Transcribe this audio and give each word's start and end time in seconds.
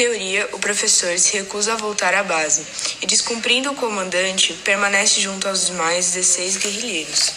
teoria, 0.00 0.48
o 0.52 0.58
professor 0.58 1.18
se 1.18 1.36
recusa 1.36 1.74
a 1.74 1.76
voltar 1.76 2.14
à 2.14 2.22
base 2.22 2.64
e, 3.02 3.06
descumprindo 3.06 3.70
o 3.70 3.74
comandante, 3.74 4.54
permanece 4.64 5.20
junto 5.20 5.46
aos 5.46 5.66
demais 5.66 6.12
16 6.12 6.56
guerrilheiros. 6.56 7.32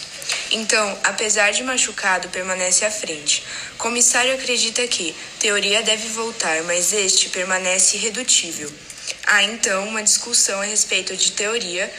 Então, 0.50 0.98
apesar 1.04 1.52
de 1.52 1.62
machucado, 1.62 2.30
permanece 2.30 2.86
à 2.86 2.90
frente. 2.90 3.44
Comissário 3.76 4.32
acredita 4.32 4.88
que 4.88 5.14
teoria 5.38 5.82
deve 5.82 6.08
voltar, 6.08 6.62
mas 6.62 6.94
este 6.94 7.28
permanece 7.28 7.98
irredutível. 7.98 8.72
Há 9.26 9.42
então 9.42 9.86
uma 9.86 10.02
discussão 10.02 10.62
a 10.62 10.64
respeito 10.64 11.14
de 11.14 11.32
teoria 11.32 11.92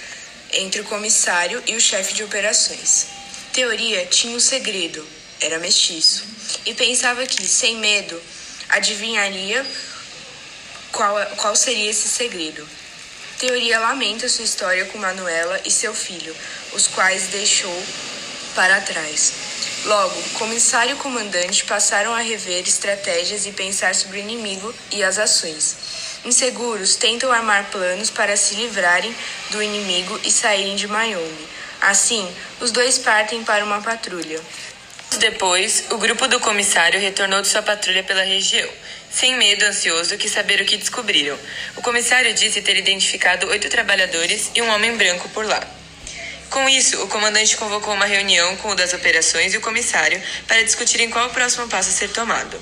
entre 0.52 0.82
o 0.82 0.86
comissário 0.86 1.62
e 1.68 1.76
o 1.76 1.80
chefe 1.80 2.16
de 2.16 2.24
operações. 2.24 3.06
Teoria 3.54 4.08
tinha 4.08 4.36
um 4.36 4.40
segredo, 4.40 5.08
era 5.40 5.60
mestiço, 5.60 6.26
e 6.66 6.74
pensava 6.74 7.24
que, 7.28 7.46
sem 7.46 7.78
medo, 7.78 8.20
adivinharia 8.68 9.64
qual, 10.96 11.16
qual 11.36 11.56
seria 11.56 11.92
esse 11.92 12.08
segredo. 12.08 12.66
Teoria 13.38 13.80
lamenta 13.80 14.30
sua 14.30 14.46
história 14.46 14.86
com 14.86 14.98
Manuela 14.98 15.60
e 15.66 15.70
seu 15.70 15.94
filho, 15.94 16.34
os 16.74 16.88
quais 16.88 17.28
deixou 17.28 17.84
para 18.56 18.80
trás. 18.80 19.34
Logo, 19.84 20.20
comissário 20.34 20.96
e 20.96 21.00
comandante 21.00 21.66
passaram 21.66 22.14
a 22.14 22.22
rever 22.22 22.64
estratégias 22.64 23.46
e 23.46 23.52
pensar 23.52 23.94
sobre 23.94 24.18
o 24.18 24.22
inimigo 24.22 24.74
e 24.90 25.04
as 25.04 25.20
ações. 25.20 25.76
Inseguros, 26.24 26.96
tentam 26.96 27.32
armar 27.32 27.70
planos 27.70 28.10
para 28.10 28.36
se 28.38 28.56
livrarem 28.56 29.14
do 29.52 29.62
inimigo 29.62 30.20
e 30.24 30.32
saírem 30.32 30.76
de 30.76 30.88
Miami. 30.88 31.48
Assim, 31.82 32.28
os 32.62 32.72
dois 32.72 32.98
partem 32.98 33.44
para 33.44 33.64
uma 33.64 33.82
patrulha. 33.82 34.42
Depois, 35.20 35.86
o 35.92 35.98
grupo 35.98 36.28
do 36.28 36.40
comissário 36.40 37.00
retornou 37.00 37.42
de 37.42 37.48
sua 37.48 37.62
patrulha 37.62 38.04
pela 38.04 38.24
região. 38.24 38.70
Sem 39.10 39.36
medo, 39.38 39.64
ansioso, 39.66 40.18
quis 40.18 40.32
saber 40.32 40.60
o 40.62 40.66
que 40.66 40.78
descobriram. 40.78 41.38
O 41.76 41.82
comissário 41.82 42.34
disse 42.34 42.62
ter 42.62 42.76
identificado 42.76 43.48
oito 43.48 43.70
trabalhadores 43.70 44.52
e 44.54 44.62
um 44.62 44.70
homem 44.70 44.98
branco 44.98 45.30
por 45.30 45.46
lá. 45.46 45.66
Com 46.50 46.68
isso, 46.70 47.02
o 47.04 47.08
comandante 47.08 47.56
convocou 47.58 47.94
uma 47.94 48.06
reunião 48.06 48.56
com 48.58 48.70
o 48.70 48.76
das 48.76 48.94
operações 48.94 49.54
e 49.54 49.58
o 49.58 49.62
comissário 49.62 50.22
para 50.48 50.64
discutirem 50.64 51.10
qual 51.10 51.28
o 51.28 51.32
próximo 51.32 51.68
passo 51.68 51.90
a 51.90 51.94
ser 51.94 52.10
tomado. 52.10 52.62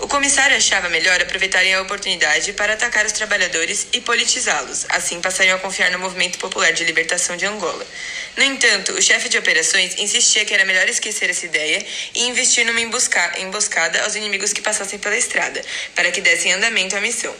O 0.00 0.08
comissário 0.08 0.56
achava 0.56 0.88
melhor 0.88 1.20
aproveitarem 1.20 1.74
a 1.74 1.82
oportunidade 1.82 2.54
para 2.54 2.72
atacar 2.72 3.04
os 3.04 3.12
trabalhadores 3.12 3.86
e 3.92 4.00
politizá-los, 4.00 4.86
assim 4.88 5.20
passariam 5.20 5.56
a 5.56 5.60
confiar 5.60 5.90
no 5.90 5.98
movimento 5.98 6.38
popular 6.38 6.72
de 6.72 6.84
libertação 6.84 7.36
de 7.36 7.44
Angola. 7.44 7.86
No 8.34 8.42
entanto, 8.42 8.92
o 8.92 9.02
chefe 9.02 9.28
de 9.28 9.36
operações 9.36 9.98
insistia 9.98 10.46
que 10.46 10.54
era 10.54 10.64
melhor 10.64 10.88
esquecer 10.88 11.28
essa 11.28 11.44
ideia 11.44 11.84
e 12.14 12.26
investir 12.28 12.64
numa 12.64 12.80
emboscada 12.80 14.02
aos 14.02 14.16
inimigos 14.16 14.54
que 14.54 14.62
passassem 14.62 14.98
pela 14.98 15.18
estrada, 15.18 15.62
para 15.94 16.10
que 16.10 16.22
dessem 16.22 16.54
andamento 16.54 16.96
à 16.96 17.00
missão. 17.00 17.34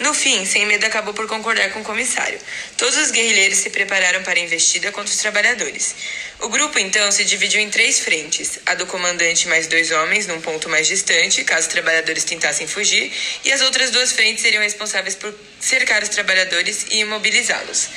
No 0.00 0.14
fim, 0.14 0.46
Sem 0.46 0.64
Medo 0.64 0.86
acabou 0.86 1.12
por 1.12 1.26
concordar 1.26 1.70
com 1.72 1.80
o 1.80 1.84
comissário. 1.84 2.38
Todos 2.78 2.96
os 2.96 3.10
guerrilheiros 3.10 3.58
se 3.58 3.68
prepararam 3.68 4.22
para 4.22 4.38
a 4.38 4.42
investida 4.42 4.90
contra 4.90 5.12
os 5.12 5.18
trabalhadores. 5.18 5.94
O 6.40 6.48
grupo 6.48 6.78
então 6.78 7.12
se 7.12 7.22
dividiu 7.22 7.60
em 7.60 7.68
três 7.68 8.00
frentes: 8.00 8.58
a 8.64 8.74
do 8.74 8.86
comandante 8.86 9.46
mais 9.46 9.66
dois 9.66 9.90
homens, 9.90 10.26
num 10.26 10.40
ponto 10.40 10.70
mais 10.70 10.86
distante, 10.86 11.44
caso 11.44 11.68
os 11.68 11.72
trabalhadores 11.72 12.24
tentassem 12.24 12.66
fugir, 12.66 13.12
e 13.44 13.52
as 13.52 13.60
outras 13.60 13.90
duas 13.90 14.10
frentes 14.12 14.42
seriam 14.42 14.62
responsáveis 14.62 15.14
por 15.14 15.34
cercar 15.60 16.02
os 16.02 16.08
trabalhadores 16.08 16.86
e 16.90 17.00
imobilizá-los. 17.00 17.88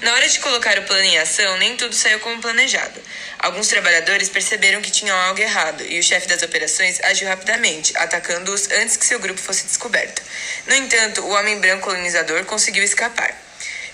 Na 0.00 0.12
hora 0.12 0.28
de 0.28 0.38
colocar 0.38 0.78
o 0.78 0.82
plano 0.84 1.02
em 1.02 1.18
ação, 1.18 1.56
nem 1.58 1.76
tudo 1.76 1.92
saiu 1.92 2.20
como 2.20 2.40
planejado. 2.40 3.00
Alguns 3.36 3.66
trabalhadores 3.66 4.28
perceberam 4.28 4.80
que 4.80 4.92
tinham 4.92 5.16
algo 5.16 5.40
errado 5.40 5.82
e 5.82 5.98
o 5.98 6.02
chefe 6.02 6.28
das 6.28 6.40
operações 6.42 7.00
agiu 7.00 7.26
rapidamente, 7.26 7.92
atacando-os 7.96 8.70
antes 8.70 8.96
que 8.96 9.04
seu 9.04 9.18
grupo 9.18 9.40
fosse 9.40 9.64
descoberto. 9.64 10.22
No 10.68 10.74
entanto, 10.76 11.22
o 11.22 11.30
homem 11.30 11.58
branco 11.58 11.86
colonizador 11.86 12.44
conseguiu 12.44 12.84
escapar. 12.84 13.36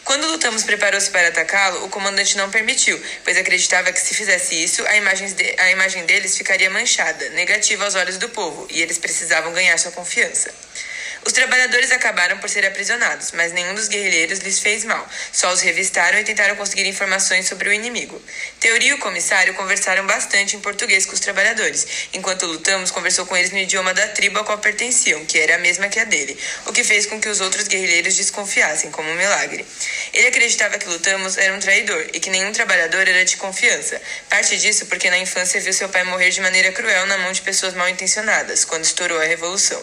Quando 0.04 0.26
Lutamos 0.26 0.62
preparou-se 0.64 1.10
para 1.10 1.28
atacá-lo, 1.28 1.86
o 1.86 1.88
comandante 1.88 2.36
não 2.36 2.50
permitiu, 2.50 3.02
pois 3.24 3.38
acreditava 3.38 3.90
que 3.90 3.98
se 3.98 4.14
fizesse 4.14 4.62
isso, 4.62 4.86
a 4.86 4.96
imagem, 4.96 5.32
de, 5.32 5.54
a 5.58 5.70
imagem 5.70 6.04
deles 6.04 6.36
ficaria 6.36 6.68
manchada, 6.68 7.30
negativa 7.30 7.86
aos 7.86 7.94
olhos 7.94 8.18
do 8.18 8.28
povo, 8.28 8.66
e 8.70 8.82
eles 8.82 8.98
precisavam 8.98 9.54
ganhar 9.54 9.78
sua 9.78 9.92
confiança. 9.92 10.52
Os 11.26 11.32
trabalhadores 11.32 11.90
acabaram 11.90 12.36
por 12.36 12.50
ser 12.50 12.66
aprisionados, 12.66 13.32
mas 13.32 13.50
nenhum 13.50 13.74
dos 13.74 13.88
guerrilheiros 13.88 14.40
lhes 14.40 14.58
fez 14.58 14.84
mal. 14.84 15.08
Só 15.32 15.50
os 15.52 15.62
revistaram 15.62 16.18
e 16.18 16.24
tentaram 16.24 16.54
conseguir 16.54 16.86
informações 16.86 17.48
sobre 17.48 17.70
o 17.70 17.72
inimigo. 17.72 18.20
Teoria 18.60 18.90
e 18.90 18.92
o 18.92 18.98
comissário 18.98 19.54
conversaram 19.54 20.06
bastante 20.06 20.54
em 20.54 20.60
português 20.60 21.06
com 21.06 21.14
os 21.14 21.20
trabalhadores, 21.20 21.86
enquanto 22.12 22.44
lutamos 22.44 22.90
conversou 22.90 23.24
com 23.24 23.34
eles 23.34 23.52
no 23.52 23.58
idioma 23.58 23.94
da 23.94 24.06
tribo 24.08 24.38
a 24.38 24.44
qual 24.44 24.58
pertenciam, 24.58 25.24
que 25.24 25.38
era 25.38 25.54
a 25.54 25.58
mesma 25.58 25.88
que 25.88 25.98
a 25.98 26.04
dele, 26.04 26.38
o 26.66 26.72
que 26.72 26.84
fez 26.84 27.06
com 27.06 27.18
que 27.18 27.28
os 27.28 27.40
outros 27.40 27.68
guerrilheiros 27.68 28.16
desconfiassem, 28.16 28.90
como 28.90 29.08
um 29.08 29.14
milagre. 29.14 29.64
Ele 30.12 30.26
acreditava 30.26 30.78
que 30.78 30.86
lutamos 30.86 31.38
era 31.38 31.54
um 31.54 31.58
traidor 31.58 32.06
e 32.12 32.20
que 32.20 32.28
nenhum 32.28 32.52
trabalhador 32.52 33.08
era 33.08 33.24
de 33.24 33.38
confiança. 33.38 34.00
Parte 34.28 34.58
disso 34.58 34.84
porque 34.86 35.08
na 35.08 35.18
infância 35.18 35.58
viu 35.58 35.72
seu 35.72 35.88
pai 35.88 36.04
morrer 36.04 36.28
de 36.28 36.42
maneira 36.42 36.70
cruel 36.72 37.06
na 37.06 37.16
mão 37.16 37.32
de 37.32 37.40
pessoas 37.40 37.72
mal 37.72 37.88
intencionadas, 37.88 38.66
quando 38.66 38.84
estourou 38.84 39.18
a 39.18 39.24
revolução. 39.24 39.82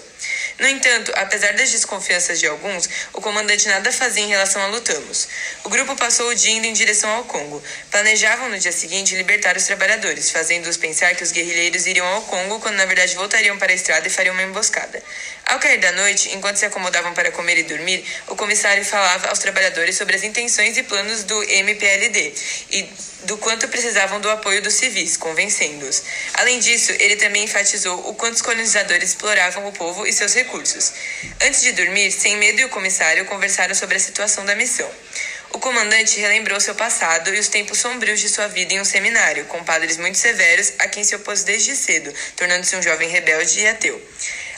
No 0.59 0.67
entanto, 0.67 1.11
apesar 1.15 1.53
das 1.53 1.71
desconfianças 1.71 2.39
de 2.39 2.47
alguns, 2.47 2.89
o 3.13 3.21
comandante 3.21 3.67
nada 3.67 3.91
fazia 3.91 4.23
em 4.23 4.27
relação 4.27 4.61
a 4.61 4.67
Lutamos. 4.67 5.27
O 5.63 5.69
grupo 5.69 5.95
passou 5.95 6.29
o 6.29 6.35
dia 6.35 6.51
indo 6.51 6.67
em 6.67 6.73
direção 6.73 7.09
ao 7.09 7.23
Congo. 7.23 7.61
Planejavam 7.89 8.49
no 8.49 8.59
dia 8.59 8.71
seguinte 8.71 9.15
libertar 9.15 9.57
os 9.57 9.65
trabalhadores, 9.65 10.29
fazendo-os 10.31 10.77
pensar 10.77 11.15
que 11.15 11.23
os 11.23 11.31
guerrilheiros 11.31 11.85
iriam 11.87 12.05
ao 12.05 12.21
Congo 12.23 12.59
quando 12.59 12.75
na 12.75 12.85
verdade 12.85 13.15
voltariam 13.15 13.57
para 13.57 13.71
a 13.71 13.75
estrada 13.75 14.07
e 14.07 14.09
fariam 14.11 14.33
uma 14.33 14.43
emboscada. 14.43 15.01
Ao 15.51 15.59
cair 15.59 15.79
da 15.79 15.91
noite, 15.91 16.33
enquanto 16.33 16.55
se 16.55 16.65
acomodavam 16.65 17.13
para 17.13 17.29
comer 17.29 17.57
e 17.57 17.63
dormir, 17.63 18.05
o 18.27 18.37
comissário 18.37 18.85
falava 18.85 19.27
aos 19.27 19.39
trabalhadores 19.39 19.97
sobre 19.97 20.15
as 20.15 20.23
intenções 20.23 20.77
e 20.77 20.83
planos 20.83 21.25
do 21.25 21.43
MPLD 21.43 22.33
e 22.71 22.89
do 23.25 23.37
quanto 23.37 23.67
precisavam 23.67 24.21
do 24.21 24.29
apoio 24.29 24.61
dos 24.61 24.75
civis, 24.75 25.17
convencendo-os. 25.17 26.03
Além 26.35 26.57
disso, 26.59 26.93
ele 26.97 27.17
também 27.17 27.43
enfatizou 27.43 27.99
o 28.07 28.15
quanto 28.15 28.35
os 28.35 28.41
colonizadores 28.41 29.09
exploravam 29.09 29.67
o 29.67 29.73
povo 29.73 30.07
e 30.07 30.13
seus 30.13 30.33
recursos. 30.33 30.93
Antes 31.41 31.61
de 31.61 31.73
dormir, 31.73 32.13
Sem 32.13 32.37
Medo 32.37 32.61
e 32.61 32.63
o 32.63 32.69
comissário 32.69 33.25
conversaram 33.25 33.75
sobre 33.75 33.97
a 33.97 33.99
situação 33.99 34.45
da 34.45 34.55
missão. 34.55 34.89
O 35.51 35.59
comandante 35.59 36.17
relembrou 36.17 36.61
seu 36.61 36.75
passado 36.75 37.35
e 37.35 37.37
os 37.37 37.49
tempos 37.49 37.77
sombrios 37.77 38.21
de 38.21 38.29
sua 38.29 38.47
vida 38.47 38.73
em 38.73 38.79
um 38.79 38.85
seminário, 38.85 39.43
com 39.45 39.61
padres 39.65 39.97
muito 39.97 40.17
severos 40.17 40.71
a 40.79 40.87
quem 40.87 41.03
se 41.03 41.13
opôs 41.13 41.43
desde 41.43 41.75
cedo, 41.75 42.13
tornando-se 42.37 42.73
um 42.77 42.81
jovem 42.81 43.09
rebelde 43.09 43.59
e 43.59 43.67
ateu. 43.67 44.01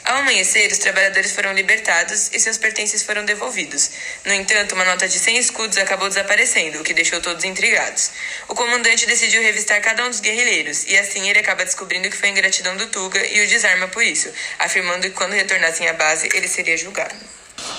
Ao 0.06 0.18
amanhecer, 0.18 0.70
os 0.70 0.80
trabalhadores 0.80 1.32
foram 1.32 1.54
libertados 1.54 2.30
e 2.34 2.40
seus 2.40 2.58
pertences 2.58 3.04
foram 3.04 3.24
devolvidos. 3.24 3.90
No 4.26 4.34
entanto, 4.34 4.76
uma 4.76 4.84
nota 4.84 5.08
de 5.08 5.18
100 5.18 5.38
escudos 5.38 5.78
acabou 5.78 6.10
desaparecendo, 6.10 6.82
o 6.82 6.84
que 6.84 6.94
deixou 6.94 7.22
todos 7.22 7.46
intrigados. 7.46 8.12
O 8.50 8.54
comandante 8.54 9.06
decidiu 9.06 9.42
revistar 9.42 9.82
cada 9.82 10.06
um 10.06 10.10
dos 10.10 10.20
guerrilheiros, 10.20 10.84
e 10.88 10.98
assim 10.98 11.30
ele 11.30 11.40
acaba 11.40 11.64
descobrindo 11.64 12.10
que 12.10 12.18
foi 12.18 12.30
ingratidão 12.30 12.76
do 12.76 12.88
Tuga 12.88 13.26
e 13.26 13.46
o 13.46 13.48
desarma 13.48 13.88
por 13.88 14.04
isso, 14.04 14.30
afirmando 14.60 15.04
que 15.04 15.12
quando 15.12 15.32
retornassem 15.32 15.88
à 15.88 15.94
base, 15.94 16.30
ele 16.34 16.50
seria 16.50 16.76
julgado. 16.76 17.16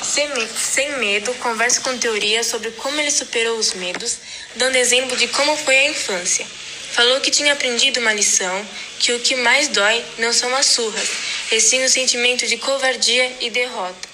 Sem 0.03 0.99
medo, 0.99 1.35
conversa 1.35 1.81
com 1.83 1.99
teoria 1.99 2.43
sobre 2.43 2.71
como 2.73 2.99
ele 3.01 3.11
superou 3.11 3.59
os 3.59 3.75
medos, 3.75 4.19
dando 4.57 4.77
exemplo 4.77 5.15
de 5.17 5.29
como 5.29 5.57
foi 5.59 5.77
a 5.77 5.91
infância. 5.91 6.47
Falou 6.95 7.21
que 7.21 7.31
tinha 7.33 7.53
aprendido 7.53 7.99
uma 7.99 8.13
lição, 8.13 8.69
que 9.01 9.13
o 9.13 9.19
que 9.19 9.35
mais 9.35 9.67
dói 9.67 10.05
não 10.17 10.33
são 10.33 10.55
as 10.55 10.67
surras, 10.67 11.09
e 11.51 11.61
sim 11.61 11.83
o 11.83 11.89
sentimento 11.89 12.47
de 12.47 12.57
covardia 12.57 13.37
e 13.41 13.51
derrota. 13.51 14.09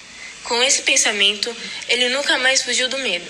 Com 0.45 0.63
esse 0.63 0.81
pensamento, 0.81 1.55
ele 1.91 2.09
nunca 2.09 2.39
mais 2.39 2.63
fugiu 2.63 2.89
do 2.89 2.97
medo. 2.97 3.27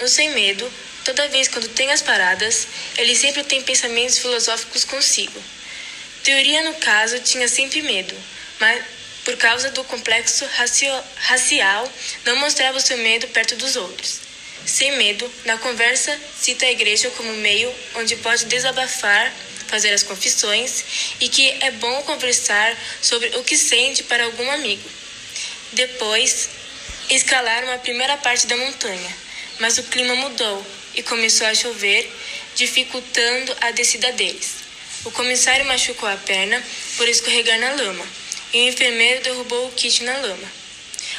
O 0.00 0.06
sem 0.06 0.30
medo, 0.30 0.72
toda 1.04 1.26
vez 1.26 1.48
quando 1.48 1.66
tem 1.70 1.90
as 1.90 2.02
paradas, 2.02 2.68
ele 2.96 3.16
sempre 3.16 3.42
tem 3.42 3.62
pensamentos 3.62 4.18
filosóficos 4.18 4.84
consigo. 4.84 5.42
Teoria, 6.22 6.62
no 6.62 6.74
caso, 6.74 7.18
tinha 7.18 7.48
sempre 7.48 7.82
medo, 7.82 8.14
mas 8.60 8.80
por 9.24 9.36
causa 9.36 9.72
do 9.72 9.82
complexo 9.82 10.48
racial, 11.16 11.92
não 12.24 12.36
mostrava 12.36 12.78
o 12.78 12.80
seu 12.80 12.96
medo 12.98 13.26
perto 13.28 13.56
dos 13.56 13.74
outros. 13.74 14.23
Sem 14.66 14.96
medo, 14.96 15.30
na 15.44 15.58
conversa, 15.58 16.18
cita 16.40 16.64
a 16.64 16.70
igreja 16.70 17.10
como 17.10 17.32
meio 17.34 17.72
onde 17.96 18.16
pode 18.16 18.46
desabafar, 18.46 19.32
fazer 19.68 19.92
as 19.92 20.02
confissões 20.02 20.84
e 21.20 21.28
que 21.28 21.50
é 21.60 21.70
bom 21.72 22.02
conversar 22.02 22.76
sobre 23.02 23.28
o 23.36 23.44
que 23.44 23.56
sente 23.56 24.02
para 24.04 24.24
algum 24.24 24.50
amigo. 24.50 24.88
Depois, 25.72 26.48
escalaram 27.10 27.70
a 27.72 27.78
primeira 27.78 28.16
parte 28.16 28.46
da 28.46 28.56
montanha, 28.56 29.16
mas 29.58 29.76
o 29.78 29.82
clima 29.84 30.14
mudou 30.14 30.66
e 30.94 31.02
começou 31.02 31.46
a 31.46 31.54
chover, 31.54 32.10
dificultando 32.54 33.56
a 33.60 33.70
descida 33.72 34.12
deles. 34.12 34.64
O 35.04 35.10
comissário 35.10 35.66
machucou 35.66 36.08
a 36.08 36.16
perna 36.16 36.62
por 36.96 37.06
escorregar 37.08 37.58
na 37.58 37.72
lama 37.72 38.06
e 38.52 38.60
o 38.60 38.68
enfermeiro 38.68 39.22
derrubou 39.22 39.66
o 39.66 39.72
kit 39.72 40.02
na 40.04 40.16
lama. 40.16 40.63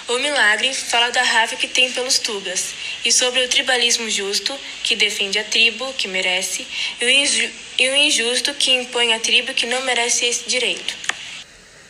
O 0.08 0.20
milagre 0.20 0.72
fala 0.72 1.10
da 1.10 1.24
raiva 1.24 1.56
que 1.56 1.68
tem 1.68 1.92
pelos 1.92 2.20
tugas 2.20 2.76
e 3.04 3.12
sobre 3.12 3.44
o 3.44 3.50
tribalismo 3.50 4.08
justo, 4.08 4.56
que 4.84 4.96
defende 4.96 5.40
a 5.40 5.44
tribo 5.44 5.92
que 5.94 6.08
merece, 6.08 6.68
e 7.02 7.90
o, 7.90 7.96
injusto 7.96 8.54
que 8.54 8.72
impõe 8.72 9.14
a 9.14 9.20
tribo 9.20 9.52
que 9.56 9.66
não 9.66 9.82
merece 9.82 10.26
esse 10.26 10.48
direito. 10.48 10.96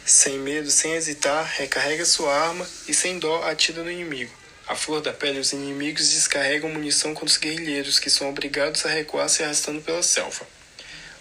Sem 0.06 0.40
medo, 0.40 0.72
sem 0.72 0.94
hesitar, 0.94 1.44
recarrega 1.58 2.06
sua 2.06 2.34
arma 2.34 2.66
e 2.88 2.94
sem 2.94 3.20
dó 3.20 3.44
atira 3.44 3.84
no 3.84 3.92
inimigo. 3.92 4.32
A 4.66 4.78
flor 4.78 5.02
da 5.02 5.12
pele, 5.12 5.40
os 5.40 5.52
inimigos 5.52 6.12
descarregam 6.12 6.70
munição 6.70 7.14
contra 7.14 7.34
os 7.34 7.38
guerrilheiros, 7.38 8.00
que 8.00 8.10
são 8.10 8.30
obrigados 8.30 8.86
a 8.86 8.90
recuar 8.90 9.28
se 9.28 9.44
arrastando 9.44 9.82
pela 9.82 10.02
selva. 10.02 10.48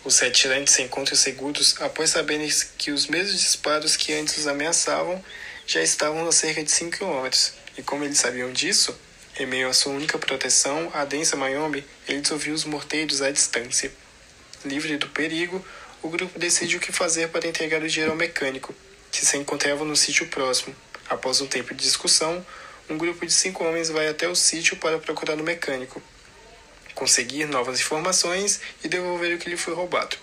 Os 0.04 0.14
sete 0.14 0.42
tirantes 0.42 0.74
se 0.74 0.82
encontram 0.82 1.16
seguros 1.16 1.74
após 1.80 2.10
saberem 2.10 2.48
que 2.78 2.92
os 2.92 3.06
mesmos 3.06 3.40
disparos 3.40 3.96
que 3.96 4.12
antes 4.12 4.36
os 4.36 4.46
ameaçavam 4.46 5.22
já 5.66 5.82
estavam 5.82 6.26
a 6.28 6.32
cerca 6.32 6.62
de 6.62 6.70
5 6.70 6.98
km. 6.98 7.28
E 7.76 7.82
como 7.82 8.04
eles 8.04 8.18
sabiam 8.18 8.52
disso, 8.52 8.96
em 9.38 9.46
meio 9.46 9.68
à 9.68 9.72
sua 9.72 9.92
única 9.92 10.18
proteção, 10.18 10.90
a 10.94 11.04
densa 11.04 11.36
Mayombe, 11.36 11.84
eles 12.06 12.30
ouviam 12.30 12.54
os 12.54 12.64
morteiros 12.64 13.20
à 13.22 13.30
distância. 13.30 13.90
Livre 14.64 14.96
do 14.96 15.08
perigo, 15.08 15.64
o 16.02 16.08
grupo 16.08 16.38
decide 16.38 16.76
o 16.76 16.80
que 16.80 16.92
fazer 16.92 17.28
para 17.28 17.46
entregar 17.48 17.82
o 17.82 17.88
dinheiro 17.88 18.12
ao 18.12 18.16
mecânico, 18.16 18.74
que 19.10 19.24
se 19.24 19.36
encontrava 19.36 19.84
no 19.84 19.96
sítio 19.96 20.28
próximo. 20.28 20.74
Após 21.08 21.40
um 21.40 21.46
tempo 21.46 21.74
de 21.74 21.82
discussão, 21.82 22.44
um 22.88 22.96
grupo 22.96 23.26
de 23.26 23.32
cinco 23.32 23.64
homens 23.64 23.88
vai 23.88 24.08
até 24.08 24.28
o 24.28 24.34
sítio 24.34 24.76
para 24.76 24.98
procurar 24.98 25.40
o 25.40 25.42
mecânico, 25.42 26.02
conseguir 26.94 27.46
novas 27.46 27.80
informações 27.80 28.60
e 28.82 28.88
devolver 28.88 29.34
o 29.34 29.38
que 29.38 29.50
lhe 29.50 29.56
foi 29.56 29.74
roubado. 29.74 30.16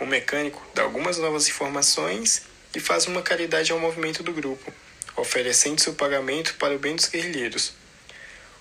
O 0.00 0.06
mecânico 0.06 0.64
dá 0.74 0.82
algumas 0.82 1.18
novas 1.18 1.48
informações 1.48 2.42
e 2.74 2.80
faz 2.80 3.06
uma 3.06 3.22
caridade 3.22 3.72
ao 3.72 3.78
movimento 3.78 4.22
do 4.22 4.32
grupo, 4.32 4.72
oferecendo 5.16 5.80
seu 5.80 5.94
pagamento 5.94 6.54
para 6.54 6.74
o 6.74 6.78
bem 6.78 6.96
dos 6.96 7.06
guerrilheiros. 7.06 7.72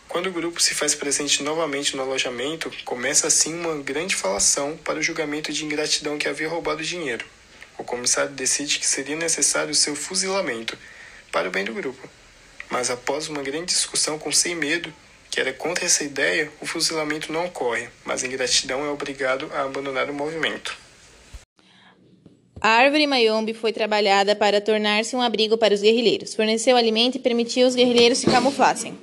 Quando 0.07 0.27
o 0.27 0.31
grupo 0.31 0.61
se 0.61 0.75
faz 0.75 0.93
presente 0.93 1.41
novamente 1.41 1.95
no 1.95 2.03
alojamento, 2.03 2.71
começa 2.85 3.25
assim 3.25 3.53
uma 3.55 3.75
grande 3.81 4.15
falação 4.15 4.77
para 4.77 4.99
o 4.99 5.01
julgamento 5.01 5.51
de 5.51 5.65
ingratidão 5.65 6.17
que 6.17 6.27
havia 6.27 6.47
roubado 6.47 6.81
o 6.81 6.85
dinheiro. 6.85 7.25
O 7.77 7.83
comissário 7.83 8.31
decide 8.31 8.77
que 8.77 8.85
seria 8.85 9.15
necessário 9.15 9.73
seu 9.73 9.95
fuzilamento, 9.95 10.77
para 11.31 11.47
o 11.47 11.51
bem 11.51 11.65
do 11.65 11.73
grupo. 11.73 12.07
Mas 12.69 12.91
após 12.91 13.27
uma 13.27 13.41
grande 13.41 13.73
discussão 13.73 14.19
com 14.19 14.31
Sem 14.31 14.53
Medo, 14.53 14.93
que 15.31 15.39
era 15.39 15.51
contra 15.51 15.85
essa 15.85 16.03
ideia, 16.03 16.51
o 16.61 16.65
fuzilamento 16.67 17.33
não 17.33 17.45
ocorre, 17.45 17.89
mas 18.05 18.23
ingratidão 18.23 18.85
é 18.85 18.89
obrigado 18.89 19.49
a 19.51 19.63
abandonar 19.63 20.07
o 20.11 20.13
movimento. 20.13 20.82
A 22.63 22.69
árvore 22.69 23.05
Mayombe 23.05 23.53
foi 23.53 23.73
trabalhada 23.73 24.37
para 24.37 24.61
tornar-se 24.61 25.13
um 25.17 25.21
abrigo 25.21 25.57
para 25.57 25.73
os 25.73 25.81
guerrilheiros, 25.81 26.33
forneceu 26.33 26.77
alimento 26.77 27.17
e 27.17 27.19
permitiu 27.19 27.67
os 27.67 27.75
guerrilheiros 27.75 28.19
se 28.19 28.25
camuflassem. 28.25 28.97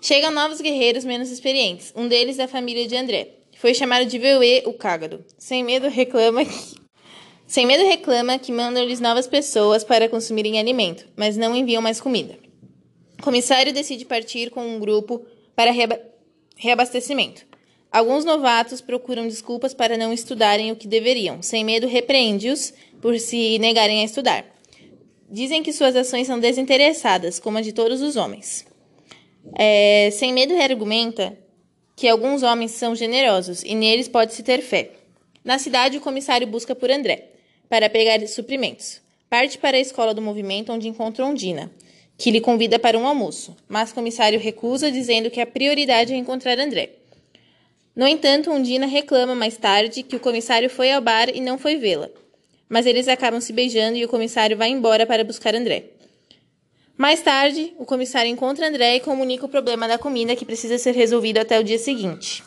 Chegam 0.00 0.30
novos 0.30 0.58
guerreiros 0.58 1.04
menos 1.04 1.30
experientes, 1.30 1.92
um 1.94 2.08
deles 2.08 2.38
da 2.38 2.48
família 2.48 2.88
de 2.88 2.96
André. 2.96 3.28
Foi 3.58 3.74
chamado 3.74 4.06
de 4.06 4.18
Veuê 4.18 4.62
o 4.64 4.72
Cágado. 4.72 5.22
Sem 5.36 5.62
medo 5.62 5.86
reclama 5.88 6.46
que... 6.46 6.78
Sem 7.46 7.66
medo 7.66 7.84
reclama 7.84 8.38
que 8.38 8.50
mandam-lhes 8.50 9.00
novas 9.00 9.26
pessoas 9.26 9.84
para 9.84 10.08
consumirem 10.08 10.58
alimento, 10.58 11.06
mas 11.14 11.36
não 11.36 11.54
enviam 11.54 11.82
mais 11.82 12.00
comida. 12.00 12.38
O 13.18 13.22
comissário 13.22 13.70
decide 13.70 14.06
partir 14.06 14.48
com 14.48 14.66
um 14.66 14.80
grupo 14.80 15.26
para 15.54 15.70
reaba 15.70 16.00
reabastecimento. 16.56 17.47
Alguns 17.90 18.24
novatos 18.24 18.80
procuram 18.80 19.26
desculpas 19.26 19.72
para 19.72 19.96
não 19.96 20.12
estudarem 20.12 20.70
o 20.70 20.76
que 20.76 20.86
deveriam. 20.86 21.42
Sem 21.42 21.64
medo 21.64 21.86
repreende-os 21.86 22.72
por 23.00 23.18
se 23.18 23.58
negarem 23.58 24.02
a 24.02 24.04
estudar. 24.04 24.44
Dizem 25.30 25.62
que 25.62 25.72
suas 25.72 25.96
ações 25.96 26.26
são 26.26 26.38
desinteressadas, 26.38 27.38
como 27.38 27.58
a 27.58 27.62
de 27.62 27.72
todos 27.72 28.02
os 28.02 28.16
homens. 28.16 28.66
É, 29.56 30.10
sem 30.12 30.32
medo 30.32 30.54
argumenta 30.54 31.38
que 31.96 32.06
alguns 32.06 32.42
homens 32.42 32.72
são 32.72 32.94
generosos 32.94 33.62
e 33.62 33.74
neles 33.74 34.06
pode-se 34.06 34.42
ter 34.42 34.60
fé. 34.60 34.90
Na 35.42 35.58
cidade, 35.58 35.96
o 35.96 36.00
comissário 36.00 36.46
busca 36.46 36.74
por 36.74 36.90
André 36.90 37.30
para 37.68 37.88
pegar 37.88 38.24
suprimentos. 38.28 39.00
Parte 39.28 39.58
para 39.58 39.76
a 39.76 39.80
escola 39.80 40.14
do 40.14 40.22
movimento, 40.22 40.72
onde 40.72 40.88
encontra 40.88 41.24
Ondina, 41.24 41.70
que 42.16 42.30
lhe 42.30 42.40
convida 42.40 42.78
para 42.78 42.98
um 42.98 43.06
almoço, 43.06 43.56
mas 43.68 43.90
o 43.90 43.94
comissário 43.94 44.38
recusa, 44.38 44.90
dizendo 44.90 45.30
que 45.30 45.40
a 45.40 45.46
prioridade 45.46 46.12
é 46.12 46.16
encontrar 46.16 46.58
André. 46.58 46.97
No 47.98 48.06
entanto, 48.06 48.52
Ondina 48.52 48.86
reclama 48.86 49.34
mais 49.34 49.56
tarde 49.56 50.04
que 50.04 50.14
o 50.14 50.20
comissário 50.20 50.70
foi 50.70 50.92
ao 50.92 51.02
bar 51.02 51.28
e 51.34 51.40
não 51.40 51.58
foi 51.58 51.74
vê-la. 51.74 52.08
Mas 52.68 52.86
eles 52.86 53.08
acabam 53.08 53.40
se 53.40 53.52
beijando 53.52 53.96
e 53.96 54.04
o 54.04 54.08
comissário 54.08 54.56
vai 54.56 54.68
embora 54.68 55.04
para 55.04 55.24
buscar 55.24 55.52
André. 55.52 55.86
Mais 56.96 57.20
tarde, 57.20 57.74
o 57.76 57.84
comissário 57.84 58.30
encontra 58.30 58.68
André 58.68 58.94
e 58.94 59.00
comunica 59.00 59.46
o 59.46 59.48
problema 59.48 59.88
da 59.88 59.98
comida 59.98 60.36
que 60.36 60.44
precisa 60.44 60.78
ser 60.78 60.94
resolvido 60.94 61.38
até 61.38 61.58
o 61.58 61.64
dia 61.64 61.76
seguinte. 61.76 62.44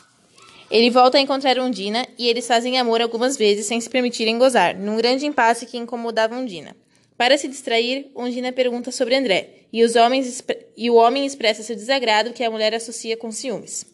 Ele 0.70 0.88
volta 0.88 1.18
a 1.18 1.20
encontrar 1.20 1.58
Ondina 1.58 2.08
e 2.18 2.28
eles 2.28 2.46
fazem 2.46 2.78
amor 2.78 3.02
algumas 3.02 3.36
vezes 3.36 3.66
sem 3.66 3.78
se 3.78 3.90
permitirem 3.90 4.38
gozar, 4.38 4.74
num 4.74 4.96
grande 4.96 5.26
impasse 5.26 5.66
que 5.66 5.76
incomodava 5.76 6.34
Ondina. 6.34 6.74
Para 7.14 7.36
se 7.36 7.46
distrair, 7.46 8.10
Ondina 8.14 8.52
pergunta 8.52 8.90
sobre 8.90 9.16
André 9.16 9.66
e, 9.70 9.82
e 10.78 10.90
o 10.90 10.94
homem 10.94 11.26
expressa 11.26 11.62
seu 11.62 11.76
desagrado 11.76 12.32
que 12.32 12.42
a 12.42 12.50
mulher 12.50 12.74
associa 12.74 13.18
com 13.18 13.30
ciúmes. 13.30 13.91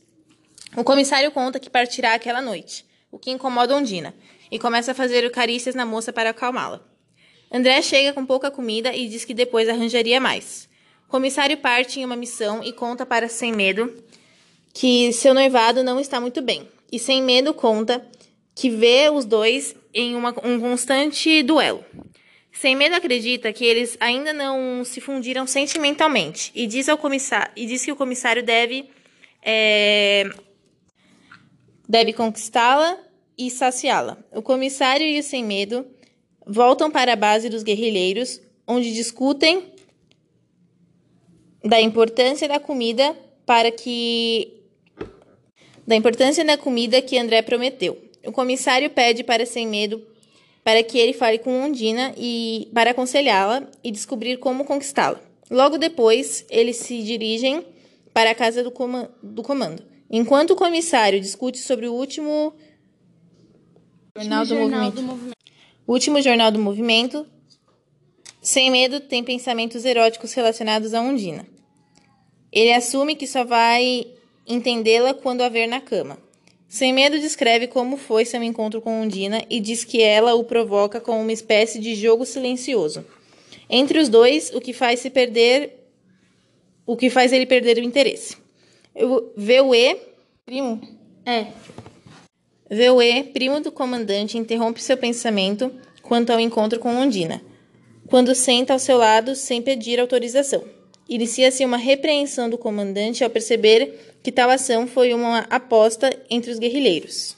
O 0.76 0.84
comissário 0.84 1.30
conta 1.30 1.58
que 1.58 1.70
partirá 1.70 2.14
aquela 2.14 2.42
noite, 2.42 2.84
o 3.10 3.18
que 3.18 3.30
incomoda 3.30 3.74
Ondina, 3.74 4.14
e 4.50 4.58
começa 4.58 4.92
a 4.92 4.94
fazer 4.94 5.28
carícias 5.30 5.74
na 5.74 5.86
moça 5.86 6.12
para 6.12 6.30
acalmá-la. 6.30 6.80
André 7.50 7.80
chega 7.80 8.12
com 8.12 8.26
pouca 8.26 8.50
comida 8.50 8.94
e 8.94 9.08
diz 9.08 9.24
que 9.24 9.32
depois 9.34 9.68
arranjaria 9.68 10.20
mais. 10.20 10.68
O 11.06 11.10
comissário 11.10 11.56
parte 11.56 12.00
em 12.00 12.04
uma 12.04 12.16
missão 12.16 12.62
e 12.62 12.72
conta 12.72 13.06
para 13.06 13.28
Sem 13.28 13.52
Medo 13.52 13.92
que 14.74 15.12
seu 15.12 15.32
noivado 15.32 15.82
não 15.82 15.98
está 15.98 16.20
muito 16.20 16.42
bem. 16.42 16.68
E 16.92 16.98
Sem 16.98 17.22
Medo 17.22 17.54
conta 17.54 18.06
que 18.54 18.68
vê 18.68 19.08
os 19.10 19.24
dois 19.24 19.74
em 19.94 20.14
uma, 20.14 20.34
um 20.44 20.60
constante 20.60 21.42
duelo. 21.42 21.84
Sem 22.52 22.76
Medo 22.76 22.94
acredita 22.94 23.52
que 23.52 23.64
eles 23.64 23.96
ainda 24.00 24.32
não 24.32 24.84
se 24.84 25.00
fundiram 25.00 25.46
sentimentalmente 25.46 26.50
e 26.54 26.66
diz, 26.66 26.88
ao 26.88 26.98
comissário, 26.98 27.50
e 27.56 27.66
diz 27.66 27.84
que 27.84 27.92
o 27.92 27.96
comissário 27.96 28.42
deve, 28.42 28.90
é, 29.42 30.28
deve 31.88 32.12
conquistá-la 32.12 32.98
e 33.36 33.50
saciá-la. 33.50 34.18
O 34.32 34.42
comissário 34.42 35.06
e 35.06 35.18
o 35.18 35.22
Sem 35.22 35.44
Medo 35.44 35.86
voltam 36.46 36.90
para 36.90 37.12
a 37.12 37.16
base 37.16 37.48
dos 37.48 37.62
guerrilheiros, 37.62 38.40
onde 38.66 38.92
discutem 38.92 39.72
da 41.64 41.80
importância 41.80 42.46
da 42.46 42.60
comida 42.60 43.16
para 43.46 43.70
que 43.70 44.54
da 45.86 45.96
importância 45.96 46.44
da 46.44 46.58
comida 46.58 47.00
que 47.00 47.16
André 47.16 47.40
prometeu. 47.40 47.96
O 48.26 48.30
comissário 48.30 48.90
pede 48.90 49.24
para 49.24 49.46
sem 49.46 49.66
medo 49.66 50.06
para 50.62 50.82
que 50.82 50.98
ele 50.98 51.14
fale 51.14 51.38
com 51.38 51.62
Ondina 51.62 52.12
e 52.14 52.68
para 52.74 52.90
aconselhá-la 52.90 53.66
e 53.82 53.90
descobrir 53.90 54.36
como 54.36 54.66
conquistá-la. 54.66 55.18
Logo 55.50 55.78
depois, 55.78 56.44
eles 56.50 56.76
se 56.76 57.02
dirigem 57.02 57.64
para 58.12 58.32
a 58.32 58.34
casa 58.34 58.62
do, 58.62 58.70
do 59.22 59.42
comando. 59.42 59.82
Enquanto 60.10 60.52
o 60.52 60.56
comissário 60.56 61.20
discute 61.20 61.58
sobre 61.58 61.86
o 61.86 61.92
último 61.92 62.54
jornal, 64.16 64.44
do, 64.44 64.48
jornal 64.48 64.68
movimento. 64.68 64.94
do 64.94 65.02
movimento 65.02 65.38
último 65.88 66.20
jornal 66.20 66.52
do 66.52 66.58
movimento, 66.58 67.26
Sem 68.42 68.70
Medo, 68.70 69.00
tem 69.00 69.24
pensamentos 69.24 69.84
eróticos 69.84 70.34
relacionados 70.34 70.92
a 70.92 71.00
Undina. 71.00 71.46
Ele 72.52 72.72
assume 72.72 73.16
que 73.16 73.26
só 73.26 73.42
vai 73.42 74.06
entendê-la 74.46 75.14
quando 75.14 75.40
a 75.42 75.48
ver 75.48 75.66
na 75.66 75.80
cama. 75.80 76.18
Sem 76.68 76.92
Medo 76.92 77.18
descreve 77.18 77.66
como 77.66 77.96
foi 77.96 78.26
seu 78.26 78.42
encontro 78.42 78.82
com 78.82 79.00
Undina 79.00 79.42
e 79.48 79.58
diz 79.58 79.84
que 79.84 80.02
ela 80.02 80.34
o 80.34 80.44
provoca 80.44 81.00
com 81.00 81.20
uma 81.20 81.32
espécie 81.32 81.80
de 81.80 81.94
jogo 81.94 82.26
silencioso. 82.26 83.04
Entre 83.68 83.98
os 83.98 84.08
dois, 84.08 84.50
o 84.54 84.60
que 84.60 84.74
faz 84.74 85.00
se 85.00 85.08
perder 85.08 85.74
o 86.86 86.96
que 86.96 87.10
faz 87.10 87.32
ele 87.32 87.44
perder 87.44 87.76
o 87.78 87.82
interesse. 87.82 88.36
VUE, 88.94 90.00
primo? 90.44 90.80
É. 91.24 91.46
Veue, 92.70 93.24
primo 93.24 93.60
do 93.60 93.72
comandante, 93.72 94.36
interrompe 94.36 94.82
seu 94.82 94.96
pensamento 94.96 95.72
quanto 96.02 96.30
ao 96.30 96.40
encontro 96.40 96.78
com 96.78 96.94
Ondina, 96.94 97.42
quando 98.08 98.34
senta 98.34 98.72
ao 98.72 98.78
seu 98.78 98.98
lado 98.98 99.34
sem 99.34 99.62
pedir 99.62 99.98
autorização. 99.98 100.62
Inicia-se 101.08 101.64
uma 101.64 101.78
repreensão 101.78 102.50
do 102.50 102.58
comandante 102.58 103.24
ao 103.24 103.30
perceber 103.30 104.16
que 104.22 104.30
tal 104.30 104.50
ação 104.50 104.86
foi 104.86 105.14
uma 105.14 105.40
aposta 105.50 106.14
entre 106.28 106.50
os 106.50 106.58
guerrilheiros. 106.58 107.36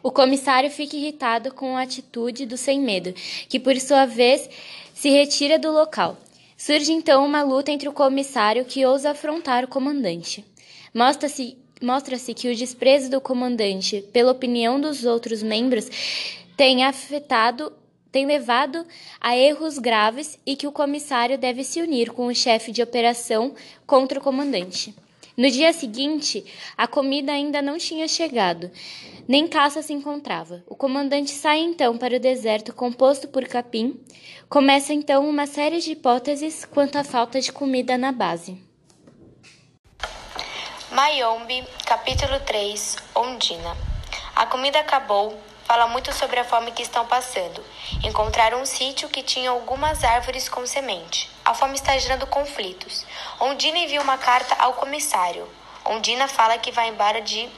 O 0.00 0.12
comissário 0.12 0.70
fica 0.70 0.96
irritado 0.96 1.52
com 1.52 1.76
a 1.76 1.82
atitude 1.82 2.46
do 2.46 2.56
sem 2.56 2.80
medo, 2.80 3.12
que 3.48 3.58
por 3.58 3.78
sua 3.80 4.06
vez 4.06 4.48
se 4.94 5.10
retira 5.10 5.58
do 5.58 5.72
local. 5.72 6.16
Surge 6.58 6.92
então 6.92 7.24
uma 7.24 7.40
luta 7.40 7.70
entre 7.70 7.88
o 7.88 7.92
comissário 7.92 8.64
que 8.64 8.84
ousa 8.84 9.12
afrontar 9.12 9.64
o 9.64 9.68
comandante. 9.68 10.44
Mostra-se 10.92 11.56
mostra-se 11.80 12.34
que 12.34 12.50
o 12.50 12.56
desprezo 12.56 13.08
do 13.08 13.20
comandante 13.20 14.04
pela 14.12 14.32
opinião 14.32 14.80
dos 14.80 15.04
outros 15.04 15.40
membros 15.40 15.88
tem 16.56 16.84
afetado 16.84 17.72
tem 18.10 18.26
levado 18.26 18.84
a 19.20 19.36
erros 19.36 19.78
graves 19.78 20.36
e 20.44 20.56
que 20.56 20.66
o 20.66 20.72
comissário 20.72 21.38
deve 21.38 21.62
se 21.62 21.80
unir 21.80 22.10
com 22.10 22.26
o 22.26 22.34
chefe 22.34 22.72
de 22.72 22.82
operação 22.82 23.54
contra 23.86 24.18
o 24.18 24.22
comandante. 24.22 24.92
No 25.38 25.48
dia 25.48 25.72
seguinte, 25.72 26.44
a 26.76 26.88
comida 26.88 27.30
ainda 27.30 27.62
não 27.62 27.78
tinha 27.78 28.08
chegado, 28.08 28.72
nem 29.28 29.46
caça 29.46 29.80
se 29.82 29.92
encontrava. 29.92 30.64
O 30.66 30.74
comandante 30.74 31.30
sai 31.30 31.60
então 31.60 31.96
para 31.96 32.16
o 32.16 32.18
deserto 32.18 32.74
composto 32.74 33.28
por 33.28 33.44
capim. 33.46 34.00
Começa 34.48 34.92
então 34.92 35.24
uma 35.30 35.46
série 35.46 35.78
de 35.78 35.92
hipóteses 35.92 36.64
quanto 36.64 36.98
à 36.98 37.04
falta 37.04 37.40
de 37.40 37.52
comida 37.52 37.96
na 37.96 38.10
base. 38.10 38.60
Mayombe, 40.90 41.64
capítulo 41.86 42.40
3, 42.40 42.96
Ondina. 43.14 43.76
A 44.34 44.44
comida 44.44 44.80
acabou, 44.80 45.38
fala 45.68 45.86
muito 45.86 46.14
sobre 46.14 46.40
a 46.40 46.44
fome 46.44 46.72
que 46.72 46.82
estão 46.82 47.04
passando. 47.04 47.62
Encontraram 48.02 48.62
um 48.62 48.64
sítio 48.64 49.06
que 49.10 49.22
tinha 49.22 49.50
algumas 49.50 50.02
árvores 50.02 50.48
com 50.48 50.66
semente. 50.66 51.30
A 51.44 51.52
fome 51.52 51.74
está 51.74 51.96
gerando 51.98 52.26
conflitos. 52.26 53.04
Ondina 53.38 53.76
envia 53.76 54.00
uma 54.00 54.16
carta 54.16 54.54
ao 54.54 54.72
comissário. 54.72 55.46
Ondina 55.84 56.26
fala 56.26 56.56
que 56.56 56.72
vai 56.72 56.88
embora 56.88 57.20
de 57.20 57.50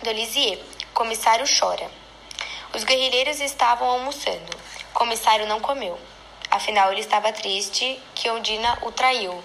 Dolizier. 0.00 0.60
Comissário 0.94 1.44
chora. 1.58 1.90
Os 2.72 2.84
guerrilheiros 2.84 3.40
estavam 3.40 3.90
almoçando. 3.90 4.56
Comissário 4.94 5.48
não 5.48 5.58
comeu. 5.58 5.98
Afinal, 6.52 6.92
ele 6.92 7.00
estava 7.00 7.32
triste 7.32 8.00
que 8.14 8.30
Ondina 8.30 8.78
o 8.82 8.92
traiu. 8.92 9.42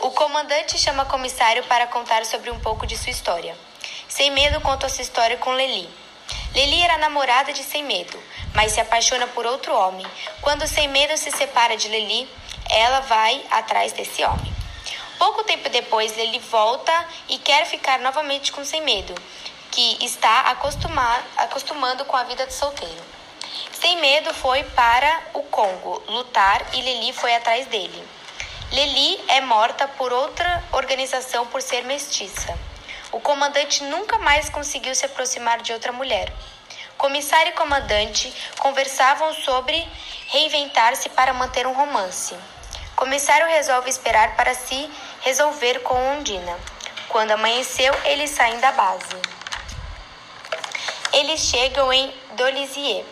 O 0.00 0.10
comandante 0.12 0.78
chama 0.78 1.04
comissário 1.04 1.64
para 1.64 1.86
contar 1.86 2.24
sobre 2.24 2.50
um 2.50 2.60
pouco 2.60 2.86
de 2.86 2.96
sua 2.96 3.10
história. 3.10 3.67
Sem 4.08 4.30
Medo 4.30 4.60
conta 4.62 4.88
sua 4.88 5.02
história 5.02 5.36
com 5.36 5.50
Leli. 5.50 5.88
Leli 6.54 6.82
era 6.82 6.96
namorada 6.96 7.52
de 7.52 7.62
Sem 7.62 7.84
Medo, 7.84 8.18
mas 8.54 8.72
se 8.72 8.80
apaixona 8.80 9.26
por 9.26 9.44
outro 9.44 9.74
homem. 9.74 10.06
Quando 10.40 10.66
Sem 10.66 10.88
Medo 10.88 11.14
se 11.18 11.30
separa 11.30 11.76
de 11.76 11.88
Leli, 11.88 12.26
ela 12.70 13.00
vai 13.00 13.44
atrás 13.50 13.92
desse 13.92 14.24
homem. 14.24 14.52
Pouco 15.18 15.44
tempo 15.44 15.68
depois, 15.68 16.16
Leli 16.16 16.38
volta 16.38 17.06
e 17.28 17.36
quer 17.38 17.66
ficar 17.66 17.98
novamente 17.98 18.50
com 18.50 18.64
Sem 18.64 18.80
Medo, 18.80 19.14
que 19.70 20.02
está 20.02 20.56
acostumando 21.36 22.06
com 22.06 22.16
a 22.16 22.24
vida 22.24 22.46
de 22.46 22.54
solteiro. 22.54 23.02
Sem 23.72 24.00
Medo 24.00 24.32
foi 24.32 24.64
para 24.64 25.20
o 25.34 25.42
Congo 25.42 26.02
lutar 26.08 26.64
e 26.72 26.80
Leli 26.80 27.12
foi 27.12 27.34
atrás 27.34 27.66
dele. 27.66 28.02
Leli 28.72 29.20
é 29.28 29.42
morta 29.42 29.86
por 29.86 30.12
outra 30.12 30.64
organização 30.72 31.46
por 31.46 31.60
ser 31.60 31.84
mestiça. 31.84 32.58
O 33.18 33.20
comandante 33.20 33.82
nunca 33.82 34.16
mais 34.16 34.48
conseguiu 34.48 34.94
se 34.94 35.04
aproximar 35.04 35.60
de 35.60 35.72
outra 35.72 35.90
mulher. 35.90 36.32
Comissário 36.96 37.50
e 37.50 37.56
comandante 37.56 38.32
conversavam 38.60 39.34
sobre 39.34 39.76
reinventar-se 40.28 41.08
para 41.08 41.32
manter 41.32 41.66
um 41.66 41.72
romance. 41.72 42.36
Comissário 42.94 43.48
resolve 43.48 43.90
esperar 43.90 44.36
para 44.36 44.54
se 44.54 44.88
resolver 45.22 45.80
com 45.80 45.96
Ondina. 46.12 46.56
Quando 47.08 47.32
amanheceu, 47.32 47.92
eles 48.04 48.30
saem 48.30 48.60
da 48.60 48.70
base. 48.70 49.16
Eles 51.12 51.40
chegam 51.40 51.92
em 51.92 52.14
Dolizier. 52.36 53.04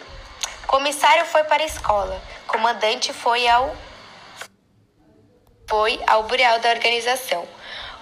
Comissário 0.69 1.25
foi 1.25 1.43
para 1.43 1.65
a 1.65 1.67
escola. 1.67 2.23
Comandante 2.47 3.13
foi 3.13 3.49
ao 3.49 3.77
foi 5.69 6.01
ao 6.07 6.23
bureau 6.23 6.61
da 6.61 6.71
organização. 6.71 7.56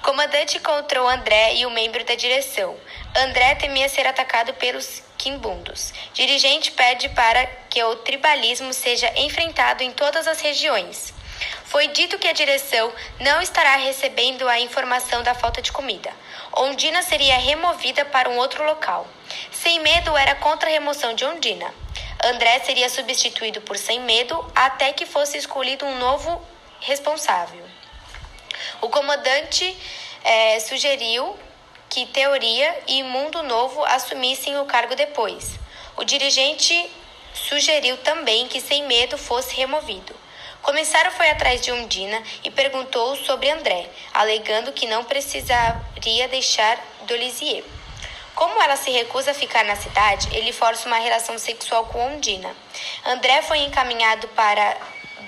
O 0.05 0.09
comandante 0.09 0.59
encontrou 0.59 1.09
André 1.09 1.55
e 1.55 1.65
um 1.65 1.71
membro 1.71 2.05
da 2.05 2.15
direção. 2.15 2.77
André 3.17 3.55
temia 3.55 3.89
ser 3.89 4.07
atacado 4.07 4.53
pelos 4.53 5.03
quimbundos. 5.17 5.95
Dirigente 6.13 6.71
pede 6.73 7.09
para 7.09 7.47
que 7.71 7.83
o 7.83 7.97
tribalismo 7.97 8.75
seja 8.75 9.11
enfrentado 9.17 9.83
em 9.83 9.91
todas 9.91 10.29
as 10.29 10.43
regiões. 10.43 11.15
Foi 11.65 11.89
dito 11.89 12.19
que 12.19 12.29
a 12.29 12.35
direção 12.35 12.93
não 13.19 13.41
estará 13.41 13.77
recebendo 13.77 14.47
a 14.47 14.61
informação 14.61 15.23
da 15.23 15.35
falta 15.35 15.63
de 15.63 15.73
comida. 15.73 16.13
Ondina 16.55 17.01
seria 17.01 17.39
removida 17.39 18.05
para 18.05 18.29
um 18.29 18.37
outro 18.37 18.63
local. 18.63 19.09
Sem 19.51 19.81
Medo 19.81 20.15
era 20.15 20.35
contra 20.35 20.69
a 20.69 20.73
remoção 20.73 21.15
de 21.15 21.25
Ondina. 21.25 21.75
André 22.23 22.59
seria 22.59 22.91
substituído 22.91 23.63
por 23.63 23.79
Sem 23.79 24.01
Medo 24.01 24.53
até 24.55 24.93
que 24.93 25.07
fosse 25.07 25.39
escolhido 25.39 25.87
um 25.87 25.97
novo 25.97 26.47
responsável. 26.79 27.74
O 28.81 28.89
comandante 28.89 29.77
é, 30.23 30.61
sugeriu 30.61 31.37
que 31.89 32.07
Teoria 32.07 32.77
e 32.89 33.03
Mundo 33.03 33.43
Novo 33.43 33.85
assumissem 33.85 34.59
o 34.59 34.65
cargo 34.65 34.97
depois. 34.97 35.59
O 35.97 36.05
dirigente 36.05 36.91
sugeriu 37.33 37.97
também 37.99 38.49
que 38.49 38.61
Sem 38.61 38.85
Medo 38.85 39.17
fosse 39.17 39.55
removido. 39.55 40.15
Comissário 40.63 41.13
foi 41.13 41.29
atrás 41.29 41.61
de 41.61 41.71
Undina 41.71 42.23
e 42.43 42.51
perguntou 42.51 43.15
sobre 43.17 43.51
André, 43.51 43.89
alegando 44.15 44.73
que 44.73 44.87
não 44.87 45.05
precisaria 45.05 46.27
deixar 46.29 46.79
Dolizier. 47.03 47.63
Como 48.35 48.61
ela 48.61 48.75
se 48.75 48.91
recusa 48.91 49.31
a 49.31 49.35
ficar 49.35 49.65
na 49.65 49.77
cidade, 49.77 50.29
ele 50.33 50.53
força 50.53 50.89
uma 50.89 50.97
relação 50.97 51.39
sexual 51.39 51.87
com 51.87 52.15
Ondina. 52.15 52.51
André 53.05 53.43
foi 53.43 53.59
encaminhado 53.59 54.27
para 54.29 54.77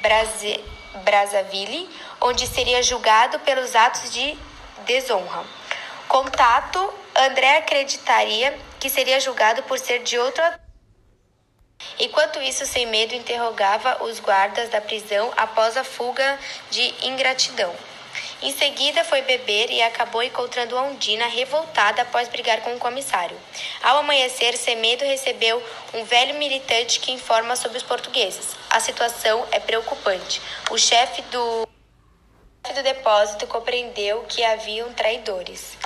Brasi 0.01 0.59
Brazzaville, 1.05 1.89
onde 2.21 2.47
seria 2.47 2.83
julgado 2.83 3.39
pelos 3.41 3.75
atos 3.75 4.13
de 4.13 4.37
desonra. 4.85 5.45
Contato, 6.09 6.93
André 7.15 7.59
acreditaria 7.59 8.59
que 8.79 8.89
seria 8.89 9.19
julgado 9.21 9.63
por 9.65 9.79
ser 9.79 10.03
de 10.03 10.19
outro 10.19 10.43
Enquanto 11.99 12.41
isso, 12.41 12.67
sem 12.67 12.87
medo, 12.87 13.15
interrogava 13.15 14.03
os 14.05 14.19
guardas 14.21 14.69
da 14.69 14.81
prisão 14.81 15.33
após 15.37 15.77
a 15.77 15.85
fuga 15.85 16.39
de 16.71 16.95
ingratidão. 17.03 17.75
Em 18.43 18.53
seguida, 18.53 19.03
foi 19.05 19.23
beber 19.23 19.71
e 19.71 19.83
acabou 19.83 20.23
encontrando 20.23 20.77
Ondina 20.77 21.27
revoltada 21.27 22.03
após 22.03 22.29
brigar 22.29 22.61
com 22.61 22.75
o 22.75 22.79
comissário. 22.79 23.37
Ao 23.83 23.99
amanhecer, 23.99 24.57
Semedo 24.57 25.05
recebeu 25.05 25.63
um 25.95 26.05
velho 26.05 26.35
militante 26.35 27.01
que 27.01 27.13
informa 27.13 27.57
sobre 27.57 27.79
os 27.79 27.85
portugueses. 27.85 28.55
A 28.69 28.81
situação 28.81 29.47
é 29.51 29.59
preocupante. 29.59 30.41
O 30.71 30.79
chefe 30.79 31.23
do, 31.23 31.67
do 32.75 32.83
depósito 32.83 33.47
compreendeu 33.47 34.23
que 34.29 34.45
haviam 34.45 34.93
traidores. 34.93 35.77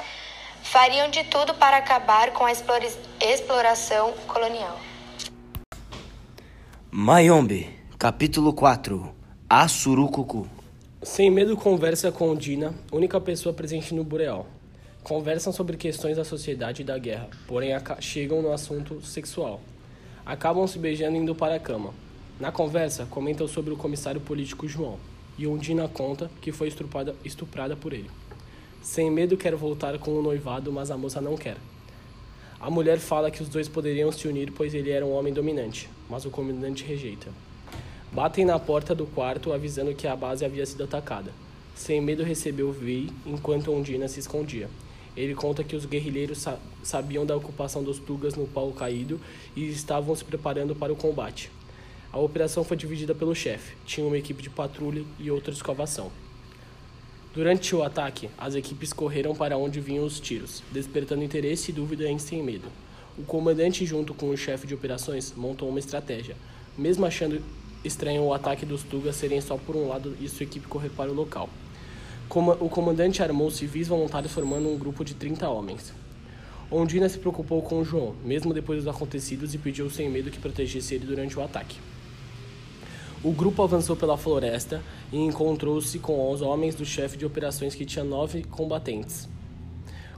Fariam 0.62 1.10
de 1.10 1.24
tudo 1.24 1.54
para 1.54 1.76
acabar 1.76 2.32
com 2.32 2.44
a 2.44 2.52
exploração 2.52 4.12
colonial. 4.26 4.78
Mayombe, 6.90 7.78
capítulo 7.98 8.52
4 8.52 9.14
Assurucucu 9.48 10.48
sem 11.02 11.30
medo 11.30 11.56
conversa 11.56 12.12
com 12.12 12.36
Dina, 12.36 12.74
única 12.92 13.18
pessoa 13.18 13.54
presente 13.54 13.94
no 13.94 14.04
Boreal. 14.04 14.46
Conversam 15.02 15.50
sobre 15.50 15.78
questões 15.78 16.18
da 16.18 16.26
sociedade 16.26 16.82
e 16.82 16.84
da 16.84 16.98
guerra, 16.98 17.30
porém 17.46 17.70
chegam 18.00 18.42
no 18.42 18.52
assunto 18.52 19.00
sexual. 19.00 19.62
Acabam 20.26 20.66
se 20.66 20.78
beijando 20.78 21.16
indo 21.16 21.34
para 21.34 21.54
a 21.54 21.58
cama. 21.58 21.94
Na 22.38 22.52
conversa, 22.52 23.06
comentam 23.06 23.48
sobre 23.48 23.72
o 23.72 23.78
comissário 23.78 24.20
político 24.20 24.68
João, 24.68 24.98
e 25.40 25.46
Ondina 25.46 25.88
conta 25.88 26.30
que 26.42 26.52
foi 26.52 26.68
estuprada, 26.68 27.16
estuprada 27.24 27.74
por 27.74 27.94
ele. 27.94 28.10
Sem 28.82 29.10
medo 29.10 29.38
quer 29.38 29.56
voltar 29.56 29.98
com 29.98 30.10
o 30.10 30.22
noivado, 30.22 30.70
mas 30.70 30.90
a 30.90 30.98
moça 30.98 31.18
não 31.18 31.34
quer. 31.34 31.56
A 32.60 32.70
mulher 32.70 32.98
fala 32.98 33.30
que 33.30 33.42
os 33.42 33.48
dois 33.48 33.66
poderiam 33.66 34.12
se 34.12 34.28
unir 34.28 34.52
pois 34.52 34.74
ele 34.74 34.90
era 34.90 35.06
um 35.06 35.14
homem 35.14 35.32
dominante, 35.32 35.88
mas 36.10 36.26
o 36.26 36.30
comandante 36.30 36.84
rejeita. 36.84 37.30
Batem 38.12 38.44
na 38.44 38.58
porta 38.58 38.94
do 38.94 39.06
quarto 39.06 39.50
avisando 39.50 39.94
que 39.94 40.06
a 40.06 40.14
base 40.14 40.44
havia 40.44 40.66
sido 40.66 40.84
atacada. 40.84 41.32
Sem 41.74 42.02
medo 42.02 42.22
recebeu 42.22 42.70
Vi 42.70 43.10
enquanto 43.24 43.72
Ondina 43.72 44.08
se 44.08 44.20
escondia. 44.20 44.68
Ele 45.16 45.34
conta 45.34 45.64
que 45.64 45.74
os 45.74 45.86
guerrilheiros 45.86 46.36
sa 46.36 46.58
sabiam 46.82 47.24
da 47.24 47.34
ocupação 47.34 47.82
dos 47.82 47.98
Tugas 47.98 48.34
no 48.34 48.46
pau 48.46 48.72
caído 48.72 49.18
e 49.56 49.70
estavam 49.70 50.14
se 50.14 50.22
preparando 50.22 50.74
para 50.74 50.92
o 50.92 50.96
combate. 50.96 51.50
A 52.12 52.18
operação 52.18 52.64
foi 52.64 52.76
dividida 52.76 53.14
pelo 53.14 53.34
chefe. 53.34 53.76
Tinha 53.86 54.04
uma 54.04 54.18
equipe 54.18 54.42
de 54.42 54.50
patrulha 54.50 55.04
e 55.18 55.30
outra 55.30 55.52
de 55.52 55.58
escovação. 55.58 56.10
Durante 57.32 57.76
o 57.76 57.84
ataque, 57.84 58.28
as 58.36 58.56
equipes 58.56 58.92
correram 58.92 59.32
para 59.32 59.56
onde 59.56 59.80
vinham 59.80 60.04
os 60.04 60.18
tiros, 60.18 60.60
despertando 60.72 61.22
interesse 61.22 61.70
e 61.70 61.74
dúvida 61.74 62.08
em 62.08 62.18
Sem 62.18 62.42
Medo. 62.42 62.66
O 63.16 63.22
comandante, 63.22 63.86
junto 63.86 64.12
com 64.12 64.28
o 64.30 64.36
chefe 64.36 64.66
de 64.66 64.74
operações, 64.74 65.32
montou 65.36 65.68
uma 65.68 65.78
estratégia. 65.78 66.34
Mesmo 66.76 67.06
achando 67.06 67.40
estranham 67.84 68.26
o 68.26 68.34
ataque 68.34 68.66
dos 68.66 68.82
Tugas 68.82 69.14
serem 69.14 69.40
só 69.40 69.56
por 69.56 69.76
um 69.76 69.86
lado 69.86 70.16
e 70.20 70.28
sua 70.28 70.42
equipe 70.42 70.66
correr 70.66 70.90
para 70.90 71.12
o 71.12 71.14
local. 71.14 71.48
O 72.28 72.68
comandante 72.68 73.22
armou 73.22 73.52
civis 73.52 73.86
voluntários 73.86 74.32
formando 74.32 74.68
um 74.68 74.76
grupo 74.76 75.04
de 75.04 75.14
30 75.14 75.48
homens. 75.48 75.92
Ondina 76.68 77.08
se 77.08 77.18
preocupou 77.18 77.62
com 77.62 77.84
João, 77.84 78.16
mesmo 78.24 78.52
depois 78.52 78.82
dos 78.82 78.92
acontecidos, 78.92 79.54
e 79.54 79.58
pediu 79.58 79.88
sem 79.88 80.08
medo 80.08 80.30
que 80.30 80.38
protegesse 80.38 80.94
ele 80.94 81.06
durante 81.06 81.38
o 81.38 81.42
ataque. 81.42 81.78
O 83.22 83.32
grupo 83.32 83.62
avançou 83.62 83.94
pela 83.96 84.16
floresta 84.16 84.82
e 85.12 85.18
encontrou-se 85.18 85.98
com 85.98 86.30
os 86.30 86.40
homens 86.40 86.74
do 86.74 86.84
chefe 86.84 87.16
de 87.16 87.26
operações 87.26 87.74
que 87.74 87.84
tinha 87.84 88.04
nove 88.04 88.44
combatentes. 88.44 89.28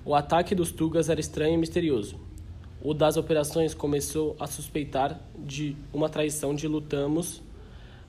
O 0.05 0.15
ataque 0.15 0.55
dos 0.55 0.71
Tugas 0.71 1.09
era 1.09 1.21
estranho 1.21 1.55
e 1.55 1.59
misterioso. 1.59 2.21
O 2.81 2.95
das 2.95 3.17
operações 3.17 3.75
começou 3.75 4.37
a 4.39 4.47
suspeitar 4.47 5.21
de 5.39 5.77
uma 5.93 6.09
traição 6.09 6.55
de 6.55 6.69
Lutamos 6.69 7.43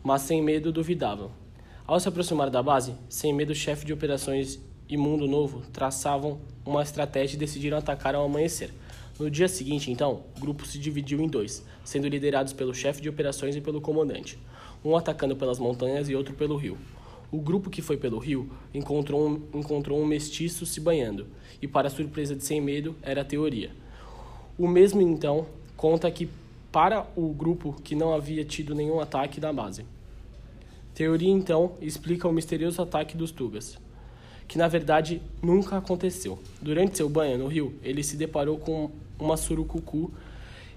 mas 0.03 0.23
sem 0.23 0.41
medo 0.41 0.71
duvidavam. 0.71 1.31
Ao 1.88 2.00
se 2.00 2.09
aproximar 2.09 2.50
da 2.50 2.62
base, 2.62 2.93
sem 3.07 3.33
medo 3.33 3.51
o 3.51 3.55
chefe 3.55 3.85
de 3.85 3.93
operações 3.93 4.59
e 4.89 4.97
Mundo 4.97 5.27
Novo 5.27 5.62
traçavam 5.71 6.41
uma 6.65 6.83
estratégia 6.83 7.35
e 7.35 7.39
decidiram 7.39 7.77
atacar 7.77 8.13
ao 8.13 8.25
amanhecer. 8.25 8.71
No 9.17 9.31
dia 9.31 9.47
seguinte, 9.47 9.91
então, 9.91 10.23
o 10.35 10.41
grupo 10.41 10.65
se 10.65 10.77
dividiu 10.77 11.21
em 11.21 11.27
dois, 11.27 11.65
sendo 11.83 12.07
liderados 12.07 12.51
pelo 12.51 12.73
chefe 12.73 13.01
de 13.01 13.09
operações 13.09 13.55
e 13.55 13.62
pelo 13.62 13.79
comandante, 13.79 14.38
um 14.83 14.95
atacando 14.95 15.35
pelas 15.35 15.59
montanhas 15.59 16.09
e 16.09 16.15
outro 16.15 16.33
pelo 16.33 16.55
rio. 16.55 16.77
O 17.31 17.39
grupo 17.39 17.69
que 17.69 17.81
foi 17.81 17.97
pelo 17.97 18.19
rio 18.19 18.49
encontrou 18.73 19.27
um, 19.27 19.41
encontrou 19.53 19.99
um 19.99 20.05
mestiço 20.05 20.65
se 20.65 20.79
banhando, 20.79 21.27
e 21.61 21.67
para 21.67 21.89
surpresa 21.89 22.35
de 22.35 22.43
Sem 22.43 22.61
Medo, 22.61 22.95
era 23.01 23.21
a 23.21 23.25
teoria. 23.25 23.71
O 24.57 24.67
mesmo, 24.67 25.01
então, 25.01 25.47
conta 25.75 26.09
que 26.11 26.29
para 26.71 27.07
o 27.15 27.29
grupo 27.33 27.75
que 27.83 27.95
não 27.95 28.13
havia 28.13 28.43
tido 28.43 28.75
nenhum 28.75 28.99
ataque 28.99 29.39
da 29.39 29.51
base. 29.51 29.85
Teoria, 30.93 31.29
então, 31.29 31.73
explica 31.81 32.27
o 32.27 32.33
misterioso 32.33 32.81
ataque 32.81 33.17
dos 33.17 33.31
Tugas 33.31 33.77
que 34.47 34.57
na 34.57 34.67
verdade 34.67 35.21
nunca 35.41 35.77
aconteceu. 35.77 36.39
Durante 36.61 36.97
seu 36.97 37.09
banho 37.09 37.37
no 37.37 37.47
rio, 37.47 37.73
ele 37.81 38.03
se 38.03 38.15
deparou 38.15 38.57
com 38.57 38.91
uma 39.19 39.37
surucucu 39.37 40.11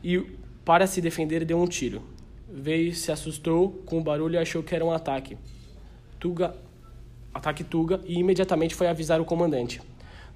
e, 0.02 0.24
para 0.64 0.86
se 0.86 1.00
defender, 1.00 1.44
deu 1.44 1.58
um 1.58 1.66
tiro. 1.66 2.02
Veio, 2.48 2.94
se 2.94 3.10
assustou 3.10 3.70
com 3.84 3.98
o 3.98 4.02
barulho 4.02 4.34
e 4.34 4.38
achou 4.38 4.62
que 4.62 4.74
era 4.74 4.84
um 4.84 4.92
ataque. 4.92 5.36
Tuga, 6.18 6.54
ataque 7.34 7.64
Tuga 7.64 8.00
e 8.06 8.18
imediatamente 8.18 8.74
foi 8.74 8.86
avisar 8.86 9.20
o 9.20 9.24
comandante. 9.24 9.80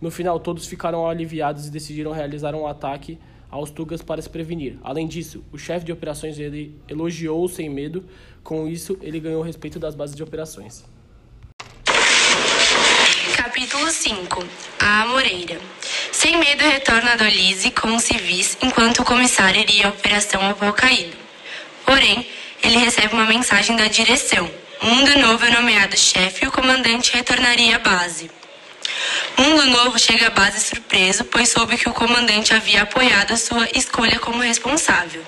No 0.00 0.10
final, 0.10 0.40
todos 0.40 0.66
ficaram 0.66 1.06
aliviados 1.06 1.66
e 1.66 1.70
decidiram 1.70 2.10
realizar 2.12 2.54
um 2.54 2.66
ataque 2.66 3.18
aos 3.50 3.70
Tugas 3.70 4.02
para 4.02 4.22
se 4.22 4.28
prevenir. 4.28 4.78
Além 4.82 5.06
disso, 5.06 5.44
o 5.52 5.58
chefe 5.58 5.84
de 5.84 5.92
operações 5.92 6.38
ele 6.38 6.74
elogiou 6.88 7.46
sem 7.48 7.68
medo. 7.68 8.04
Com 8.42 8.66
isso, 8.66 8.98
ele 9.02 9.20
ganhou 9.20 9.42
respeito 9.42 9.78
das 9.78 9.94
bases 9.94 10.16
de 10.16 10.22
operações. 10.22 10.84
Capítulo 13.36 13.90
5 13.90 14.44
A 14.78 15.02
Amoreira 15.02 15.58
Sem 16.12 16.38
medo 16.38 16.62
retorna 16.62 17.12
a 17.12 17.16
Dolise 17.16 17.70
com 17.70 17.94
os 17.94 18.04
civis 18.04 18.56
enquanto 18.62 19.00
o 19.00 19.04
comissário 19.04 19.60
iria 19.60 19.86
à 19.86 19.90
operação 19.90 20.40
caído. 20.76 21.29
Porém, 21.90 22.24
ele 22.62 22.76
recebe 22.76 23.12
uma 23.14 23.26
mensagem 23.26 23.74
da 23.74 23.88
direção. 23.88 24.48
Mundo 24.80 25.18
Novo 25.18 25.44
é 25.44 25.50
nomeado 25.50 25.96
chefe 25.96 26.44
e 26.44 26.48
o 26.48 26.52
comandante 26.52 27.12
retornaria 27.12 27.74
à 27.74 27.78
base. 27.80 28.30
Mundo 29.36 29.66
Novo 29.66 29.98
chega 29.98 30.28
à 30.28 30.30
base 30.30 30.60
surpreso, 30.60 31.24
pois 31.24 31.48
soube 31.48 31.76
que 31.76 31.88
o 31.88 31.92
comandante 31.92 32.54
havia 32.54 32.82
apoiado 32.82 33.36
sua 33.36 33.68
escolha 33.74 34.20
como 34.20 34.40
responsável. 34.40 35.20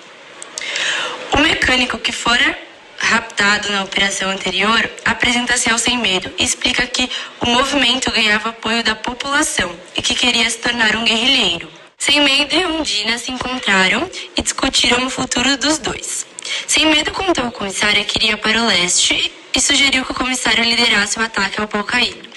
O 1.33 1.39
mecânico 1.39 1.99
que 1.99 2.13
fora 2.13 2.57
raptado 2.97 3.73
na 3.73 3.83
operação 3.83 4.31
anterior, 4.31 4.89
apresenta-se 5.05 5.69
ao 5.69 5.79
Sem 5.79 5.99
Medo 5.99 6.33
e 6.39 6.45
explica 6.45 6.87
que 6.87 7.11
o 7.41 7.47
movimento 7.47 8.09
ganhava 8.13 8.51
apoio 8.51 8.85
da 8.85 8.95
população 8.95 9.77
e 9.97 10.01
que 10.01 10.15
queria 10.15 10.49
se 10.49 10.59
tornar 10.59 10.95
um 10.95 11.03
guerrilheiro. 11.03 11.69
Sem 11.99 12.21
Medo 12.21 12.55
e 12.55 12.65
Undina 12.65 13.19
se 13.19 13.33
encontraram 13.33 14.09
e 14.37 14.43
discutiram 14.43 15.05
o 15.05 15.11
futuro 15.11 15.57
dos 15.57 15.79
dois. 15.79 16.31
Sem 16.67 16.87
Medo 16.87 17.11
contou 17.13 17.45
ao 17.45 17.53
comissário 17.53 18.05
que 18.05 18.19
iria 18.19 18.37
para 18.37 18.63
o 18.63 18.67
leste 18.67 19.33
e 19.55 19.61
sugeriu 19.61 20.05
que 20.05 20.13
o 20.13 20.15
comissário 20.15 20.65
liderasse 20.65 21.19
o 21.19 21.23
ataque 21.23 21.61
ao 21.61 21.69
pau 21.69 21.85
caído. 21.85 22.29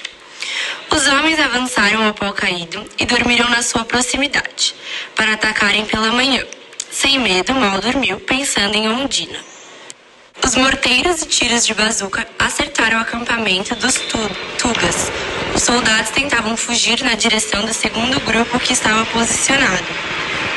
Os 0.91 1.07
homens 1.07 1.39
avançaram 1.39 2.05
ao 2.05 2.13
pau 2.13 2.33
caído 2.33 2.85
e 2.97 3.05
dormiram 3.05 3.49
na 3.49 3.61
sua 3.61 3.83
proximidade, 3.85 4.75
para 5.15 5.33
atacarem 5.33 5.85
pela 5.85 6.11
manhã. 6.11 6.45
Sem 6.91 7.19
medo, 7.19 7.53
mal 7.53 7.79
dormiu, 7.81 8.19
pensando 8.21 8.75
em 8.75 8.87
Ondina. 8.87 9.54
Os 10.43 10.55
morteiros 10.55 11.21
e 11.21 11.25
tiros 11.25 11.65
de 11.65 11.73
bazuca 11.73 12.27
acertaram 12.37 12.97
o 12.97 13.01
acampamento 13.01 13.75
dos 13.75 13.95
Tugas. 13.95 15.11
Os 15.55 15.63
soldados 15.63 16.11
tentavam 16.11 16.57
fugir 16.57 17.01
na 17.03 17.15
direção 17.15 17.65
do 17.65 17.73
segundo 17.73 18.19
grupo 18.19 18.59
que 18.59 18.73
estava 18.73 19.05
posicionado. 19.07 19.85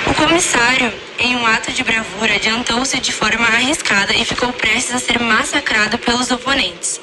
O 0.07 0.15
comissário, 0.15 0.93
em 1.19 1.37
um 1.37 1.47
ato 1.47 1.73
de 1.73 1.83
bravura, 1.85 2.35
adiantou-se 2.35 2.99
de 2.99 3.13
forma 3.13 3.47
arriscada 3.47 4.13
e 4.15 4.25
ficou 4.25 4.53
prestes 4.53 4.95
a 4.95 4.99
ser 4.99 5.21
massacrado 5.21 5.97
pelos 5.99 6.31
oponentes. 6.31 7.01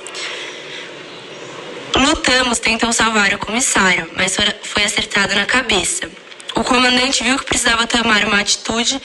Lutamos 1.96 2.60
tentou 2.60 2.92
salvar 2.92 3.34
o 3.34 3.40
comissário, 3.40 4.12
mas 4.16 4.36
foi 4.64 4.84
acertado 4.84 5.34
na 5.34 5.46
cabeça. 5.46 6.10
O 6.54 6.64
comandante 6.64 7.24
viu 7.24 7.38
que 7.38 7.46
precisava 7.46 7.88
tomar 7.88 8.26
uma 8.26 8.40
atitude 8.40 9.02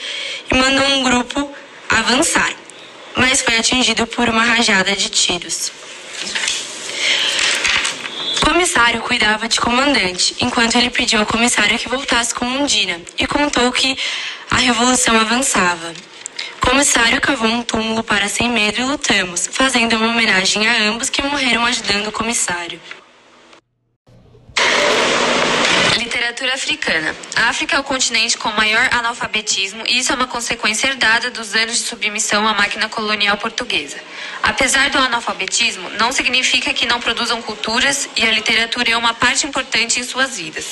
e 0.51 0.55
mandou 0.55 0.85
um 0.87 1.03
grupo 1.03 1.51
avançar 1.89 2.53
mas 3.15 3.41
foi 3.41 3.57
atingido 3.57 4.07
por 4.07 4.29
uma 4.29 4.43
rajada 4.43 4.95
de 4.95 5.09
tiros. 5.09 5.71
O 8.41 8.45
comissário 8.45 9.01
cuidava 9.01 9.47
de 9.47 9.59
comandante, 9.59 10.35
enquanto 10.41 10.75
ele 10.75 10.89
pediu 10.89 11.19
ao 11.19 11.25
comissário 11.25 11.77
que 11.77 11.89
voltasse 11.89 12.33
com 12.33 12.45
Undina 12.45 12.99
e 13.17 13.25
contou 13.25 13.71
que 13.71 13.97
a 14.49 14.57
revolução 14.57 15.19
avançava. 15.19 15.93
O 16.61 16.67
comissário 16.67 17.19
cavou 17.21 17.49
um 17.49 17.63
túmulo 17.63 18.03
para 18.03 18.27
sem 18.27 18.49
medo 18.49 18.81
e 18.81 18.83
lutamos, 18.83 19.49
fazendo 19.51 19.95
uma 19.95 20.07
homenagem 20.07 20.67
a 20.67 20.83
ambos 20.83 21.09
que 21.09 21.21
morreram 21.21 21.65
ajudando 21.65 22.07
o 22.07 22.11
comissário. 22.11 22.79
Literatura 26.41 26.55
africana. 26.55 27.15
A 27.35 27.49
África 27.49 27.75
é 27.75 27.79
o 27.79 27.83
continente 27.83 28.35
com 28.35 28.49
maior 28.53 28.89
analfabetismo 28.91 29.83
e 29.87 29.99
isso 29.99 30.11
é 30.11 30.15
uma 30.15 30.25
consequência 30.25 30.87
herdada 30.87 31.29
dos 31.29 31.53
anos 31.53 31.75
de 31.77 31.83
submissão 31.83 32.47
à 32.47 32.53
máquina 32.53 32.89
colonial 32.89 33.37
portuguesa. 33.37 33.97
Apesar 34.41 34.89
do 34.89 34.97
analfabetismo, 34.97 35.87
não 35.91 36.11
significa 36.11 36.73
que 36.73 36.87
não 36.87 36.99
produzam 36.99 37.43
culturas 37.43 38.09
e 38.17 38.25
a 38.25 38.31
literatura 38.31 38.89
é 38.89 38.97
uma 38.97 39.13
parte 39.13 39.45
importante 39.45 39.99
em 39.99 40.03
suas 40.03 40.37
vidas. 40.37 40.65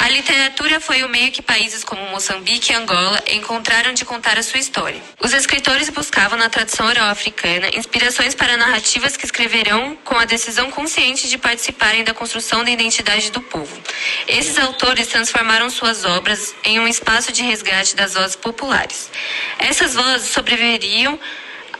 A 0.00 0.08
literatura 0.08 0.80
foi 0.80 1.02
o 1.02 1.08
meio 1.10 1.30
que 1.30 1.42
países 1.42 1.84
como 1.84 2.00
Moçambique 2.08 2.72
e 2.72 2.74
Angola 2.74 3.22
encontraram 3.32 3.92
de 3.92 4.04
contar 4.04 4.38
a 4.38 4.42
sua 4.42 4.60
história. 4.60 5.02
Os 5.20 5.34
escritores 5.34 5.90
buscavam 5.90 6.38
na 6.38 6.48
tradição 6.48 6.86
oral 6.86 7.10
africana 7.10 7.68
inspirações 7.74 8.34
para 8.34 8.56
narrativas 8.56 9.14
que 9.14 9.26
escreverão 9.26 9.94
com 10.04 10.18
a 10.18 10.24
decisão 10.24 10.70
consciente 10.70 11.28
de 11.28 11.36
participarem 11.36 12.02
da 12.02 12.14
construção 12.14 12.64
da 12.64 12.70
identidade 12.70 13.30
do 13.30 13.42
povo. 13.42 13.78
Esses 14.26 14.58
autores 14.58 14.85
transformaram 14.94 15.68
suas 15.70 16.04
obras 16.04 16.54
em 16.64 16.78
um 16.78 16.86
espaço 16.86 17.32
de 17.32 17.42
resgate 17.42 17.96
das 17.96 18.14
vozes 18.14 18.36
populares. 18.36 19.10
Essas 19.58 19.94
vozes 19.94 20.28
sobreviveriam 20.30 21.18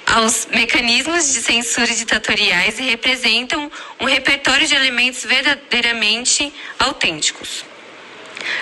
aos 0.06 0.46
mecanismos 0.46 1.32
de 1.32 1.40
censura 1.40 1.86
ditatoriais 1.86 2.78
e 2.78 2.82
representam 2.82 3.70
um 4.00 4.04
repertório 4.04 4.66
de 4.66 4.74
elementos 4.74 5.24
verdadeiramente 5.24 6.52
autênticos. 6.78 7.64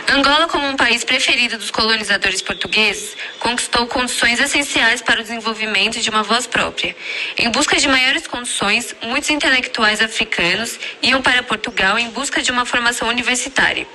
Angola, 0.08 0.46
como 0.48 0.66
um 0.66 0.76
país 0.76 1.04
preferido 1.04 1.58
dos 1.58 1.70
colonizadores 1.70 2.40
portugueses, 2.40 3.16
conquistou 3.38 3.86
condições 3.86 4.40
essenciais 4.40 5.02
para 5.02 5.20
o 5.20 5.22
desenvolvimento 5.22 6.00
de 6.00 6.10
uma 6.10 6.22
voz 6.22 6.46
própria. 6.46 6.94
Em 7.36 7.50
busca 7.50 7.76
de 7.76 7.88
maiores 7.88 8.26
condições, 8.26 8.94
muitos 9.02 9.30
intelectuais 9.30 10.00
africanos 10.00 10.78
iam 11.02 11.20
para 11.22 11.42
Portugal 11.42 11.98
em 11.98 12.10
busca 12.10 12.42
de 12.42 12.50
uma 12.50 12.64
formação 12.64 13.08
universitária. 13.08 13.86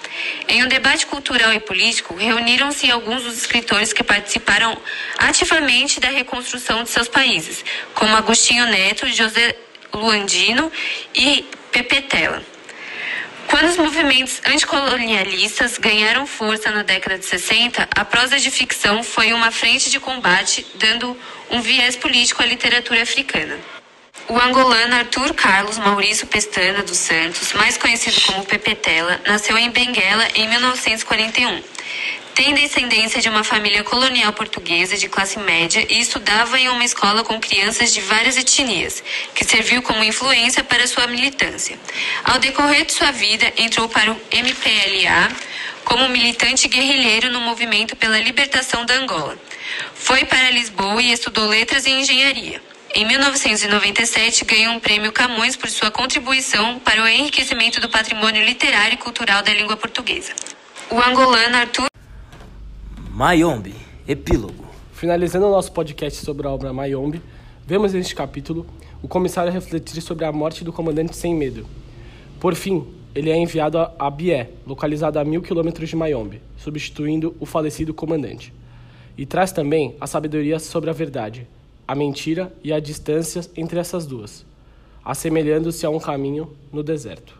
Em 0.47 0.63
um 0.63 0.67
debate 0.67 1.05
cultural 1.05 1.53
e 1.53 1.59
político, 1.59 2.15
reuniram-se 2.15 2.89
alguns 2.91 3.23
dos 3.23 3.37
escritores 3.37 3.93
que 3.93 4.03
participaram 4.03 4.77
ativamente 5.17 5.99
da 5.99 6.09
reconstrução 6.09 6.83
de 6.83 6.89
seus 6.89 7.07
países, 7.07 7.63
como 7.93 8.15
Agostinho 8.15 8.65
Neto, 8.65 9.07
José 9.07 9.55
Luandino 9.93 10.71
e 11.15 11.45
Pepe 11.71 12.01
Tela. 12.01 12.58
Quando 13.49 13.65
os 13.67 13.77
movimentos 13.77 14.39
anticolonialistas 14.45 15.79
ganharam 15.79 16.27
força 16.27 16.69
na 16.69 16.83
década 16.83 17.17
de 17.17 17.25
60, 17.25 17.89
a 17.95 18.05
prosa 18.05 18.37
de 18.37 18.51
ficção 18.51 19.01
foi 19.01 19.33
uma 19.33 19.49
frente 19.49 19.89
de 19.89 19.99
combate, 19.99 20.65
dando 20.75 21.17
um 21.49 21.59
viés 21.59 21.95
político 21.95 22.43
à 22.43 22.45
literatura 22.45 23.01
africana. 23.01 23.57
O 24.27 24.39
angolano 24.39 24.93
Arthur 24.93 25.33
Carlos 25.33 25.79
Maurício 25.79 26.27
Pestana 26.27 26.83
dos 26.83 26.97
Santos, 26.97 27.51
mais 27.53 27.75
conhecido 27.75 28.21
como 28.21 28.45
Pepetela, 28.45 29.19
nasceu 29.25 29.57
em 29.57 29.71
Benguela 29.71 30.27
em 30.35 30.47
1941. 30.47 31.63
Tem 32.39 32.53
descendência 32.53 33.21
de 33.21 33.27
uma 33.27 33.43
família 33.43 33.83
colonial 33.83 34.31
portuguesa 34.31 34.95
de 34.95 35.09
classe 35.09 35.37
média 35.39 35.85
e 35.89 35.99
estudava 35.99 36.57
em 36.57 36.69
uma 36.69 36.85
escola 36.85 37.21
com 37.21 37.37
crianças 37.37 37.93
de 37.93 37.99
várias 37.99 38.37
etnias, 38.37 39.03
que 39.35 39.43
serviu 39.43 39.81
como 39.81 40.05
influência 40.05 40.63
para 40.63 40.87
sua 40.87 41.05
militância. 41.05 41.77
Ao 42.23 42.39
decorrer 42.39 42.85
de 42.85 42.93
sua 42.93 43.11
vida, 43.11 43.51
entrou 43.57 43.89
para 43.89 44.13
o 44.13 44.21
MPLA 44.31 45.29
como 45.83 46.07
militante 46.07 46.69
guerrilheiro 46.69 47.29
no 47.29 47.41
movimento 47.41 47.93
pela 47.97 48.17
libertação 48.17 48.85
da 48.85 48.93
Angola. 48.93 49.37
Foi 49.93 50.23
para 50.23 50.49
Lisboa 50.51 51.01
e 51.01 51.11
estudou 51.11 51.45
letras 51.45 51.85
e 51.85 51.89
engenharia. 51.89 52.61
Em 52.95 53.05
1997, 53.05 54.45
ganhou 54.45 54.75
um 54.75 54.79
prêmio 54.79 55.11
Camões 55.11 55.57
por 55.57 55.69
sua 55.69 55.91
contribuição 55.91 56.79
para 56.79 57.03
o 57.03 57.07
enriquecimento 57.07 57.81
do 57.81 57.89
patrimônio 57.89 58.45
literário 58.45 58.93
e 58.93 58.97
cultural 58.97 59.43
da 59.43 59.53
língua 59.53 59.75
portuguesa. 59.75 60.33
O 60.89 61.01
angolano 61.01 61.57
Arthur 61.57 61.89
Mayombe, 63.19 63.75
epílogo. 64.07 64.63
Finalizando 64.93 65.45
o 65.47 65.51
nosso 65.51 65.73
podcast 65.73 66.23
sobre 66.23 66.47
a 66.47 66.51
obra 66.51 66.71
Mayombe, 66.71 67.21
vemos 67.67 67.91
neste 67.91 68.15
capítulo 68.15 68.65
o 69.03 69.09
comissário 69.09 69.51
refletir 69.51 70.01
sobre 70.01 70.23
a 70.23 70.31
morte 70.31 70.63
do 70.63 70.71
comandante 70.71 71.17
sem 71.17 71.35
medo. 71.35 71.65
Por 72.39 72.55
fim, 72.55 72.87
ele 73.13 73.29
é 73.29 73.35
enviado 73.35 73.77
a 73.77 74.09
Bié, 74.09 74.51
localizada 74.65 75.19
a 75.19 75.25
mil 75.25 75.41
quilômetros 75.41 75.89
de 75.89 75.97
Mayombe, 75.97 76.41
substituindo 76.55 77.35
o 77.41 77.45
falecido 77.45 77.93
comandante. 77.93 78.53
E 79.17 79.25
traz 79.25 79.51
também 79.51 79.97
a 79.99 80.07
sabedoria 80.07 80.57
sobre 80.57 80.89
a 80.89 80.93
verdade, 80.93 81.45
a 81.85 81.93
mentira 81.93 82.53
e 82.63 82.71
a 82.71 82.79
distância 82.79 83.41
entre 83.57 83.81
essas 83.81 84.07
duas, 84.07 84.45
assemelhando-se 85.03 85.85
a 85.85 85.89
um 85.89 85.99
caminho 85.99 86.53
no 86.71 86.81
deserto. 86.81 87.38